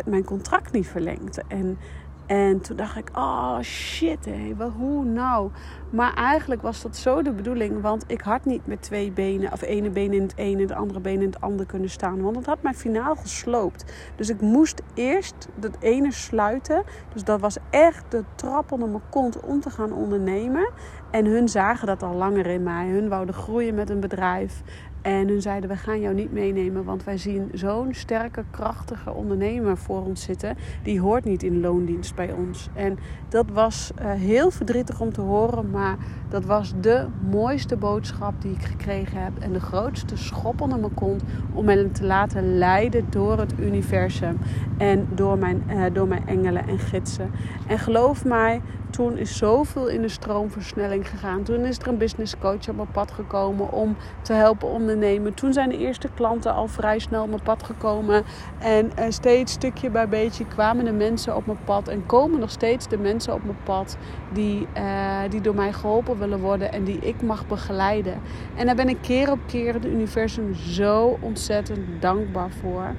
mijn 0.04 0.24
contract 0.24 0.72
niet 0.72 0.88
verlengd. 0.88 1.40
En 1.48 1.78
En 2.26 2.60
toen 2.60 2.76
dacht 2.76 2.96
ik, 2.96 3.08
oh 3.12 3.60
shit, 3.60 4.24
hé, 4.24 4.54
hoe 4.76 5.04
nou? 5.04 5.50
Maar 5.90 6.14
eigenlijk 6.14 6.62
was 6.62 6.82
dat 6.82 6.96
zo 6.96 7.22
de 7.22 7.32
bedoeling, 7.32 7.80
want 7.80 8.04
ik 8.06 8.20
had 8.20 8.44
niet 8.44 8.66
met 8.66 8.82
twee 8.82 9.12
benen, 9.12 9.52
of 9.52 9.62
ene 9.62 9.90
been 9.90 10.12
in 10.12 10.22
het 10.22 10.36
ene 10.36 10.60
en 10.60 10.66
de 10.66 10.74
andere 10.74 11.00
been 11.00 11.20
in 11.20 11.26
het 11.26 11.40
andere 11.40 11.66
kunnen 11.66 11.90
staan. 11.90 12.22
Want 12.22 12.34
dat 12.34 12.46
had 12.46 12.62
mij 12.62 12.74
finaal 12.74 13.16
gesloopt. 13.16 13.84
Dus 14.16 14.28
ik 14.28 14.40
moest 14.40 14.82
eerst 14.94 15.48
dat 15.54 15.76
ene 15.80 16.12
sluiten. 16.12 16.82
Dus 17.12 17.24
dat 17.24 17.40
was 17.40 17.56
echt 17.70 18.10
de 18.10 18.24
trap 18.34 18.72
onder 18.72 18.88
mijn 18.88 19.02
kont 19.10 19.40
om 19.40 19.60
te 19.60 19.70
gaan 19.70 19.92
ondernemen. 19.92 20.70
En 21.10 21.24
hun 21.24 21.48
zagen 21.48 21.86
dat 21.86 22.02
al 22.02 22.14
langer 22.14 22.46
in 22.46 22.62
mij. 22.62 22.88
Hun 22.88 23.08
wouden 23.08 23.34
groeien 23.34 23.74
met 23.74 23.90
een 23.90 24.00
bedrijf. 24.00 24.62
En 25.06 25.28
hun 25.28 25.42
zeiden: 25.42 25.70
We 25.70 25.76
gaan 25.76 26.00
jou 26.00 26.14
niet 26.14 26.32
meenemen, 26.32 26.84
want 26.84 27.04
wij 27.04 27.18
zien 27.18 27.50
zo'n 27.52 27.94
sterke, 27.94 28.44
krachtige 28.50 29.12
ondernemer 29.12 29.76
voor 29.76 30.04
ons 30.04 30.22
zitten. 30.22 30.56
Die 30.82 31.00
hoort 31.00 31.24
niet 31.24 31.42
in 31.42 31.60
loondienst 31.60 32.14
bij 32.14 32.32
ons. 32.32 32.68
En 32.74 32.98
dat 33.28 33.50
was 33.50 33.90
uh, 34.00 34.10
heel 34.10 34.50
verdrietig 34.50 35.00
om 35.00 35.12
te 35.12 35.20
horen, 35.20 35.70
maar 35.70 35.96
dat 36.28 36.44
was 36.44 36.72
de 36.80 37.06
mooiste 37.30 37.76
boodschap 37.76 38.42
die 38.42 38.52
ik 38.52 38.62
gekregen 38.62 39.22
heb. 39.22 39.32
En 39.38 39.52
de 39.52 39.60
grootste 39.60 40.16
schop 40.16 40.60
onder 40.60 40.78
mijn 40.78 40.94
kont 40.94 41.22
om 41.52 41.64
me 41.64 41.90
te 41.90 42.04
laten 42.04 42.58
leiden 42.58 43.06
door 43.10 43.38
het 43.38 43.54
universum. 43.58 44.38
En 44.78 45.08
door 45.14 45.38
mijn, 45.38 45.62
uh, 45.68 45.84
door 45.92 46.08
mijn 46.08 46.26
engelen 46.26 46.68
en 46.68 46.78
gidsen. 46.78 47.30
En 47.66 47.78
geloof 47.78 48.24
mij, 48.24 48.60
toen 48.90 49.16
is 49.16 49.36
zoveel 49.36 49.86
in 49.88 50.02
de 50.02 50.08
stroomversnelling 50.08 51.08
gegaan. 51.08 51.42
Toen 51.42 51.64
is 51.64 51.78
er 51.78 51.88
een 51.88 51.98
business 51.98 52.38
coach 52.38 52.68
op 52.68 52.76
mijn 52.76 52.90
pad 52.92 53.10
gekomen 53.10 53.72
om 53.72 53.96
te 54.22 54.32
helpen 54.32 54.68
ondernemen. 54.68 55.34
Toen 55.34 55.52
zijn 55.52 55.68
de 55.68 55.78
eerste 55.78 56.08
klanten 56.14 56.54
al 56.54 56.68
vrij 56.68 56.98
snel 56.98 57.22
op 57.22 57.28
mijn 57.28 57.42
pad 57.42 57.62
gekomen. 57.62 58.24
En 58.58 58.90
uh, 58.98 59.04
steeds 59.08 59.52
stukje 59.52 59.90
bij 59.90 60.08
beetje 60.08 60.46
kwamen 60.46 60.84
de 60.84 60.92
mensen 60.92 61.36
op 61.36 61.46
mijn 61.46 61.58
pad. 61.64 61.88
En 61.88 62.06
komen 62.06 62.40
nog 62.40 62.50
steeds 62.50 62.88
de 62.88 62.98
mensen 62.98 63.34
op 63.34 63.44
mijn 63.44 63.62
pad 63.64 63.96
die, 64.32 64.66
uh, 64.76 65.20
die 65.30 65.40
door 65.40 65.54
mij 65.54 65.72
geholpen 65.72 66.18
willen 66.18 66.40
worden 66.40 66.72
en 66.72 66.84
die 66.84 66.98
ik 66.98 67.22
mag 67.22 67.46
begeleiden. 67.46 68.20
En 68.56 68.66
daar 68.66 68.76
ben 68.76 68.88
ik 68.88 68.98
keer 69.00 69.30
op 69.30 69.38
keer 69.46 69.74
het 69.74 69.84
universum 69.86 70.54
zo 70.54 71.18
ontzettend 71.20 72.02
dankbaar 72.02 72.50
voor. 72.50 72.94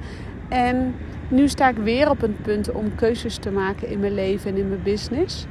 En 0.50 0.96
nu 1.28 1.48
sta 1.48 1.70
ik 1.70 1.78
weer 1.78 2.10
op 2.10 2.22
een 2.22 2.38
punt 2.42 2.72
om 2.72 2.96
keuzes 2.96 3.38
te 3.38 3.52
maken 3.52 3.88
in 3.88 4.00
mijn 4.00 4.14
leven 4.14 4.52
en 4.52 4.58
in 4.58 4.68
mijn 4.68 4.84
business. 4.84 5.48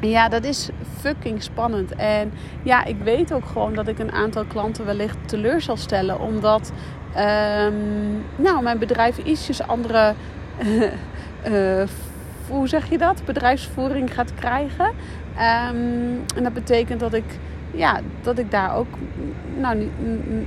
Ja, 0.00 0.28
dat 0.28 0.44
is 0.44 0.68
fucking 1.00 1.42
spannend. 1.42 1.94
En 1.94 2.32
ja, 2.62 2.84
ik 2.84 2.96
weet 3.02 3.32
ook 3.32 3.46
gewoon 3.46 3.74
dat 3.74 3.88
ik 3.88 3.98
een 3.98 4.12
aantal 4.12 4.44
klanten 4.44 4.84
wellicht 4.84 5.16
teleur 5.26 5.60
zal 5.60 5.76
stellen. 5.76 6.20
Omdat 6.20 6.72
um, 7.16 8.24
nou, 8.36 8.62
mijn 8.62 8.78
bedrijf 8.78 9.18
ietsjes 9.18 9.62
andere. 9.62 10.14
Uh, 11.48 11.82
hoe 12.48 12.68
zeg 12.68 12.90
je 12.90 12.98
dat? 12.98 13.22
Bedrijfsvoering 13.24 14.14
gaat 14.14 14.34
krijgen. 14.34 14.86
Um, 14.86 16.24
en 16.36 16.42
dat 16.42 16.52
betekent 16.52 17.00
dat 17.00 17.14
ik 17.14 17.38
ja, 17.74 18.00
dat 18.20 18.38
ik 18.38 18.50
daar 18.50 18.76
ook, 18.76 18.86
nou, 19.56 19.88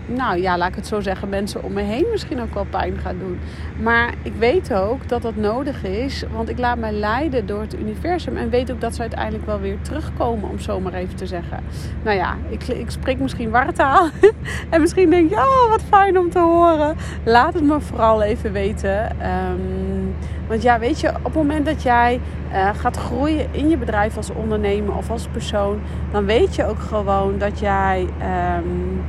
nou 0.05 0.41
ja, 0.41 0.57
laat 0.57 0.69
ik 0.69 0.75
het 0.75 0.87
zo 0.87 0.99
zeggen, 0.99 1.29
mensen 1.29 1.63
om 1.63 1.73
me 1.73 1.81
heen 1.81 2.05
misschien 2.11 2.41
ook 2.41 2.53
wel 2.53 2.65
pijn 2.69 2.97
ga 2.97 3.13
doen. 3.13 3.39
Maar 3.81 4.13
ik 4.23 4.33
weet 4.33 4.73
ook 4.73 5.07
dat 5.07 5.21
dat 5.21 5.35
nodig 5.35 5.83
is, 5.83 6.23
want 6.31 6.49
ik 6.49 6.59
laat 6.59 6.77
mij 6.77 6.91
leiden 6.91 7.45
door 7.45 7.61
het 7.61 7.79
universum 7.79 8.37
en 8.37 8.49
weet 8.49 8.71
ook 8.71 8.81
dat 8.81 8.95
ze 8.95 9.01
uiteindelijk 9.01 9.45
wel 9.45 9.59
weer 9.59 9.81
terugkomen, 9.81 10.49
om 10.49 10.59
zo 10.59 10.79
maar 10.79 10.93
even 10.93 11.15
te 11.15 11.27
zeggen. 11.27 11.63
Nou 12.03 12.17
ja, 12.17 12.35
ik, 12.49 12.67
ik 12.67 12.89
spreek 12.89 13.19
misschien 13.19 13.49
wartaal 13.49 14.09
en 14.69 14.81
misschien 14.81 15.09
denk 15.09 15.29
je, 15.29 15.35
oh 15.35 15.69
wat 15.69 15.83
fijn 15.89 16.17
om 16.17 16.29
te 16.29 16.39
horen. 16.39 16.95
Laat 17.25 17.53
het 17.53 17.63
me 17.63 17.81
vooral 17.81 18.21
even 18.21 18.51
weten. 18.51 19.15
Um, 19.27 19.90
want 20.51 20.63
ja, 20.63 20.79
weet 20.79 20.99
je, 20.99 21.09
op 21.09 21.23
het 21.23 21.33
moment 21.33 21.65
dat 21.65 21.83
jij 21.83 22.19
uh, 22.51 22.69
gaat 22.75 22.97
groeien 22.97 23.47
in 23.51 23.69
je 23.69 23.77
bedrijf 23.77 24.17
als 24.17 24.29
ondernemer 24.29 24.95
of 24.95 25.09
als 25.09 25.27
persoon, 25.27 25.81
dan 26.11 26.25
weet 26.25 26.55
je 26.55 26.65
ook 26.65 26.79
gewoon 26.79 27.37
dat 27.37 27.59
jij, 27.59 27.99
um, 28.01 29.01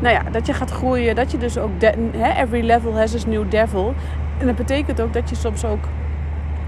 nou 0.00 0.14
ja, 0.14 0.22
dat 0.30 0.46
je 0.46 0.52
gaat 0.52 0.70
groeien. 0.70 1.14
Dat 1.14 1.30
je 1.30 1.38
dus 1.38 1.58
ook, 1.58 1.70
every 2.36 2.64
level 2.64 2.96
has 2.96 3.14
its 3.14 3.26
new 3.26 3.50
devil. 3.50 3.94
En 4.38 4.46
dat 4.46 4.56
betekent 4.56 5.00
ook 5.00 5.12
dat 5.12 5.28
je 5.28 5.36
soms 5.36 5.64
ook 5.64 5.84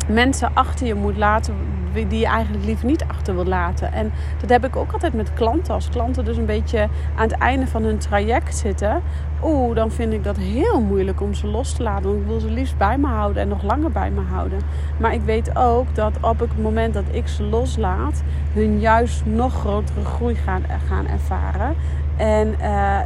mensen 0.06 0.50
achter 0.54 0.86
je 0.86 0.94
moet 0.94 1.16
laten 1.16 1.54
die 1.94 2.18
je 2.18 2.26
eigenlijk 2.26 2.64
liever 2.64 2.86
niet 2.86 3.04
achter 3.04 3.34
wil 3.34 3.44
laten. 3.44 3.92
En 3.92 4.12
dat 4.40 4.50
heb 4.50 4.64
ik 4.64 4.76
ook 4.76 4.92
altijd 4.92 5.12
met 5.12 5.32
klanten. 5.32 5.74
Als 5.74 5.88
klanten 5.88 6.24
dus 6.24 6.36
een 6.36 6.46
beetje 6.46 6.88
aan 7.16 7.28
het 7.28 7.38
einde 7.38 7.66
van 7.66 7.82
hun 7.82 7.98
traject 7.98 8.56
zitten, 8.56 9.02
oeh, 9.42 9.74
dan 9.74 9.90
vind 9.90 10.12
ik 10.12 10.24
dat 10.24 10.36
heel 10.36 10.80
moeilijk 10.80 11.20
om 11.20 11.34
ze 11.34 11.46
los 11.46 11.72
te 11.72 11.82
laten. 11.82 12.04
Want 12.04 12.20
ik 12.20 12.26
wil 12.26 12.40
ze 12.40 12.50
liefst 12.50 12.76
bij 12.76 12.98
me 12.98 13.06
houden 13.06 13.42
en 13.42 13.48
nog 13.48 13.62
langer 13.62 13.90
bij 13.90 14.10
me 14.10 14.20
houden. 14.20 14.60
Maar 14.98 15.14
ik 15.14 15.22
weet 15.22 15.56
ook 15.56 15.94
dat 15.94 16.12
op 16.20 16.38
het 16.38 16.62
moment 16.62 16.94
dat 16.94 17.04
ik 17.10 17.28
ze 17.28 17.42
loslaat, 17.42 18.22
hun 18.52 18.80
juist 18.80 19.24
nog 19.26 19.54
grotere 19.54 20.04
groei 20.04 20.34
gaan, 20.34 20.62
gaan 20.88 21.06
ervaren. 21.06 21.76
En 22.16 22.48
uh, 22.48 22.54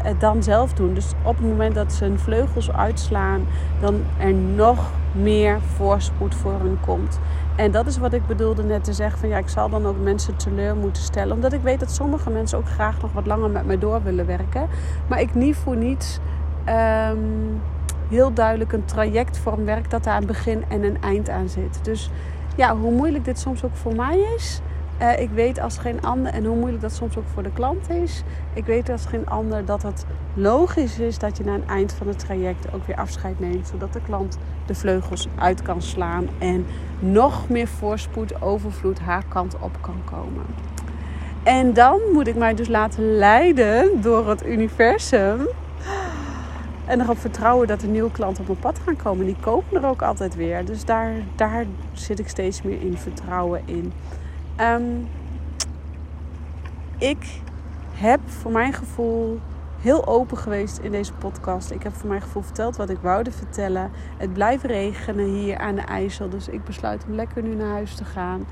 het 0.03 0.21
dan 0.21 0.43
zelf 0.43 0.73
doen. 0.73 0.95
Dus 0.95 1.13
op 1.23 1.37
het 1.37 1.47
moment 1.47 1.75
dat 1.75 1.93
ze 1.93 2.05
hun 2.05 2.19
vleugels 2.19 2.73
uitslaan, 2.73 3.47
dan 3.81 4.01
er 4.19 4.33
nog 4.35 4.91
meer 5.13 5.61
voorspoed 5.61 6.35
voor 6.35 6.61
hun 6.61 6.79
komt. 6.81 7.19
En 7.57 7.71
dat 7.71 7.87
is 7.87 7.99
wat 7.99 8.13
ik 8.13 8.27
bedoelde 8.27 8.63
net 8.63 8.85
te 8.85 8.93
zeggen: 8.93 9.19
van 9.19 9.29
ja, 9.29 9.39
ik 9.39 9.49
zal 9.49 9.69
dan 9.69 9.87
ook 9.87 10.01
mensen 10.03 10.37
teleur 10.37 10.77
moeten 10.77 11.03
stellen. 11.03 11.35
Omdat 11.35 11.53
ik 11.53 11.61
weet 11.61 11.81
dat 11.81 11.91
sommige 11.91 12.31
mensen 12.31 12.59
ook 12.59 12.69
graag 12.69 13.01
nog 13.01 13.13
wat 13.13 13.27
langer 13.27 13.51
met 13.51 13.67
mij 13.67 13.79
door 13.79 14.03
willen 14.03 14.27
werken. 14.27 14.69
Maar 15.09 15.21
ik 15.21 15.35
niet 15.35 15.57
voor 15.57 15.77
niets 15.77 16.19
um, 16.69 17.61
heel 18.09 18.33
duidelijk 18.33 18.73
een 18.73 18.85
trajectvorm 18.85 19.65
werk 19.65 19.91
dat 19.91 20.05
daar 20.05 20.17
een 20.17 20.27
begin 20.27 20.65
en 20.69 20.85
een 20.85 21.03
eind 21.03 21.29
aan 21.29 21.49
zit. 21.49 21.79
Dus 21.83 22.11
ja, 22.57 22.77
hoe 22.77 22.93
moeilijk 22.93 23.25
dit 23.25 23.39
soms 23.39 23.65
ook 23.65 23.77
voor 23.77 23.95
mij 23.95 24.19
is. 24.37 24.61
Uh, 25.01 25.19
ik 25.19 25.31
weet 25.31 25.61
als 25.61 25.79
geen 25.79 26.03
ander, 26.03 26.33
en 26.33 26.45
hoe 26.45 26.57
moeilijk 26.57 26.83
dat 26.83 26.93
soms 26.93 27.17
ook 27.17 27.27
voor 27.35 27.43
de 27.43 27.53
klant 27.53 27.91
is. 27.91 28.23
Ik 28.53 28.65
weet 28.65 28.89
als 28.89 29.07
geen 29.07 29.27
ander 29.27 29.65
dat 29.65 29.83
het 29.83 30.05
logisch 30.35 30.99
is 30.99 31.19
dat 31.19 31.37
je 31.37 31.45
na 31.45 31.55
een 31.55 31.69
eind 31.69 31.93
van 31.93 32.09
het 32.09 32.19
traject 32.19 32.73
ook 32.75 32.87
weer 32.87 32.97
afscheid 32.97 33.41
neemt. 33.41 33.69
Zodat 33.69 33.93
de 33.93 34.01
klant 34.01 34.39
de 34.67 34.75
vleugels 34.75 35.29
uit 35.39 35.63
kan 35.63 35.83
slaan 35.83 36.29
en 36.39 36.67
nog 36.99 37.49
meer 37.49 37.69
voorspoed, 37.69 38.43
overvloed 38.43 38.99
haar 38.99 39.25
kant 39.29 39.55
op 39.61 39.79
kan 39.81 40.01
komen. 40.05 40.45
En 41.43 41.73
dan 41.73 42.01
moet 42.13 42.27
ik 42.27 42.37
mij 42.37 42.55
dus 42.55 42.69
laten 42.69 43.17
leiden 43.17 44.01
door 44.01 44.29
het 44.29 44.47
universum. 44.47 45.49
En 46.85 47.01
erop 47.01 47.19
vertrouwen 47.19 47.67
dat 47.67 47.83
er 47.83 47.89
nieuwe 47.89 48.11
klanten 48.11 48.41
op 48.41 48.49
mijn 48.49 48.61
pad 48.61 48.81
gaan 48.85 48.97
komen. 48.97 49.27
Die 49.27 49.37
kopen 49.41 49.83
er 49.83 49.89
ook 49.89 50.03
altijd 50.03 50.35
weer. 50.35 50.65
Dus 50.65 50.85
daar, 50.85 51.13
daar 51.37 51.65
zit 51.93 52.19
ik 52.19 52.29
steeds 52.29 52.63
meer 52.63 52.81
in 52.81 52.97
vertrouwen 52.97 53.63
in. 53.65 53.93
Um, 54.61 55.09
ik 56.99 57.41
heb 57.93 58.21
voor 58.27 58.51
mijn 58.51 58.73
gevoel 58.73 59.41
heel 59.81 60.07
open 60.07 60.37
geweest 60.37 60.79
in 60.79 60.91
deze 60.91 61.13
podcast. 61.13 61.71
Ik 61.71 61.83
heb 61.83 61.95
voor 61.95 62.09
mijn 62.09 62.23
gevoel 62.23 62.43
verteld 62.43 62.77
wat 62.77 62.91
ik 62.91 62.99
woude 63.01 63.31
vertellen. 63.31 63.91
Het 64.17 64.33
blijft 64.33 64.65
regenen 64.65 65.25
hier 65.25 65.59
aan 65.59 65.75
de 65.75 65.81
IJssel. 65.81 66.29
Dus 66.29 66.49
ik 66.49 66.65
besluit 66.65 67.05
om 67.09 67.15
lekker 67.15 67.43
nu 67.43 67.55
naar 67.55 67.73
huis 67.73 67.95
te 67.95 68.05
gaan. 68.05 68.47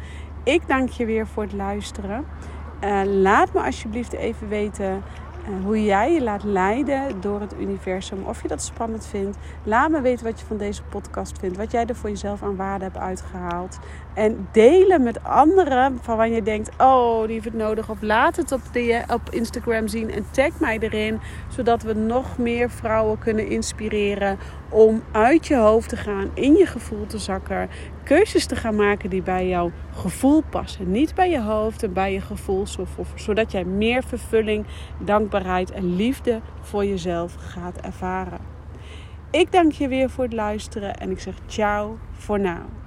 Ik 0.45 0.67
dank 0.67 0.89
je 0.89 1.05
weer 1.07 1.27
voor 1.27 1.43
het 1.43 1.53
luisteren. 1.53 2.25
Uh, 2.85 3.01
laat 3.05 3.53
me 3.53 3.63
alsjeblieft 3.63 4.13
even 4.13 4.49
weten 4.49 5.03
hoe 5.65 5.85
jij 5.85 6.13
je 6.13 6.23
laat 6.23 6.45
leiden 6.45 7.21
door 7.21 7.41
het 7.41 7.55
universum. 7.61 8.25
Of 8.25 8.43
je 8.43 8.49
dat 8.49 8.63
spannend 8.63 9.07
vindt. 9.07 9.39
Laat 9.63 9.91
me 9.91 10.01
weten 10.01 10.25
wat 10.25 10.41
je 10.41 10.47
van 10.47 10.57
deze 10.57 10.83
podcast 10.83 11.39
vindt. 11.39 11.57
Wat 11.57 11.71
jij 11.71 11.87
er 11.87 11.97
voor 11.97 12.11
jezelf 12.11 12.43
aan 12.43 12.57
waarde 12.57 12.85
hebt 12.85 12.97
uitgehaald. 12.97 13.79
En 14.15 14.49
delen 14.53 15.03
met 15.03 15.25
anderen 15.25 15.99
van 16.03 16.17
waar 16.17 16.29
je 16.29 16.43
denkt: 16.43 16.71
oh, 16.79 17.23
die 17.23 17.33
heeft 17.33 17.45
het 17.45 17.55
nodig. 17.55 17.91
Of 17.91 18.03
laat 18.03 18.37
het 18.37 18.53
op, 18.53 18.61
op 19.13 19.31
Instagram 19.31 19.89
zien 19.89 20.11
en 20.11 20.27
tag 20.31 20.61
mij 20.61 20.79
erin. 20.79 21.21
Zodat 21.49 21.83
we 21.83 21.95
nog 21.95 22.39
meer 22.39 22.71
vrouwen 22.71 23.19
kunnen 23.19 23.49
inspireren 23.49 24.39
om 24.69 25.03
uit 25.13 25.47
je 25.47 25.57
hoofd 25.57 25.89
te 25.89 25.97
gaan, 25.97 26.31
in 26.35 26.55
je 26.55 26.67
gevoel 26.67 27.07
te 27.07 27.19
zakken. 27.19 27.69
Keuzes 28.07 28.47
te 28.47 28.57
gaan 28.57 28.77
maken 28.77 29.11
die 29.11 29.23
bij 29.23 29.49
jouw 29.49 29.71
gevoel 29.93 30.43
passen. 30.51 30.91
Niet 30.91 31.15
bij 31.15 31.31
je 31.31 31.41
hoofd 31.41 31.83
en 31.83 31.93
bij 31.93 32.13
je 32.13 32.21
gevoel. 32.21 32.67
Zodat 33.15 33.53
jij 33.53 33.65
meer 33.65 34.05
vervulling, 34.05 34.67
dankbaarheid 34.99 35.71
en 35.71 35.97
liefde 35.97 36.41
voor 36.61 36.85
jezelf 36.85 37.35
gaat 37.39 37.81
ervaren. 37.81 38.41
Ik 39.31 39.53
dank 39.53 39.73
je 39.73 39.89
weer 39.89 40.11
voor 40.11 40.25
het 40.25 40.33
luisteren 40.33 40.97
en 40.97 41.11
ik 41.11 41.21
zeg 41.21 41.35
ciao 41.47 41.99
voor 42.13 42.39
nu. 42.39 42.86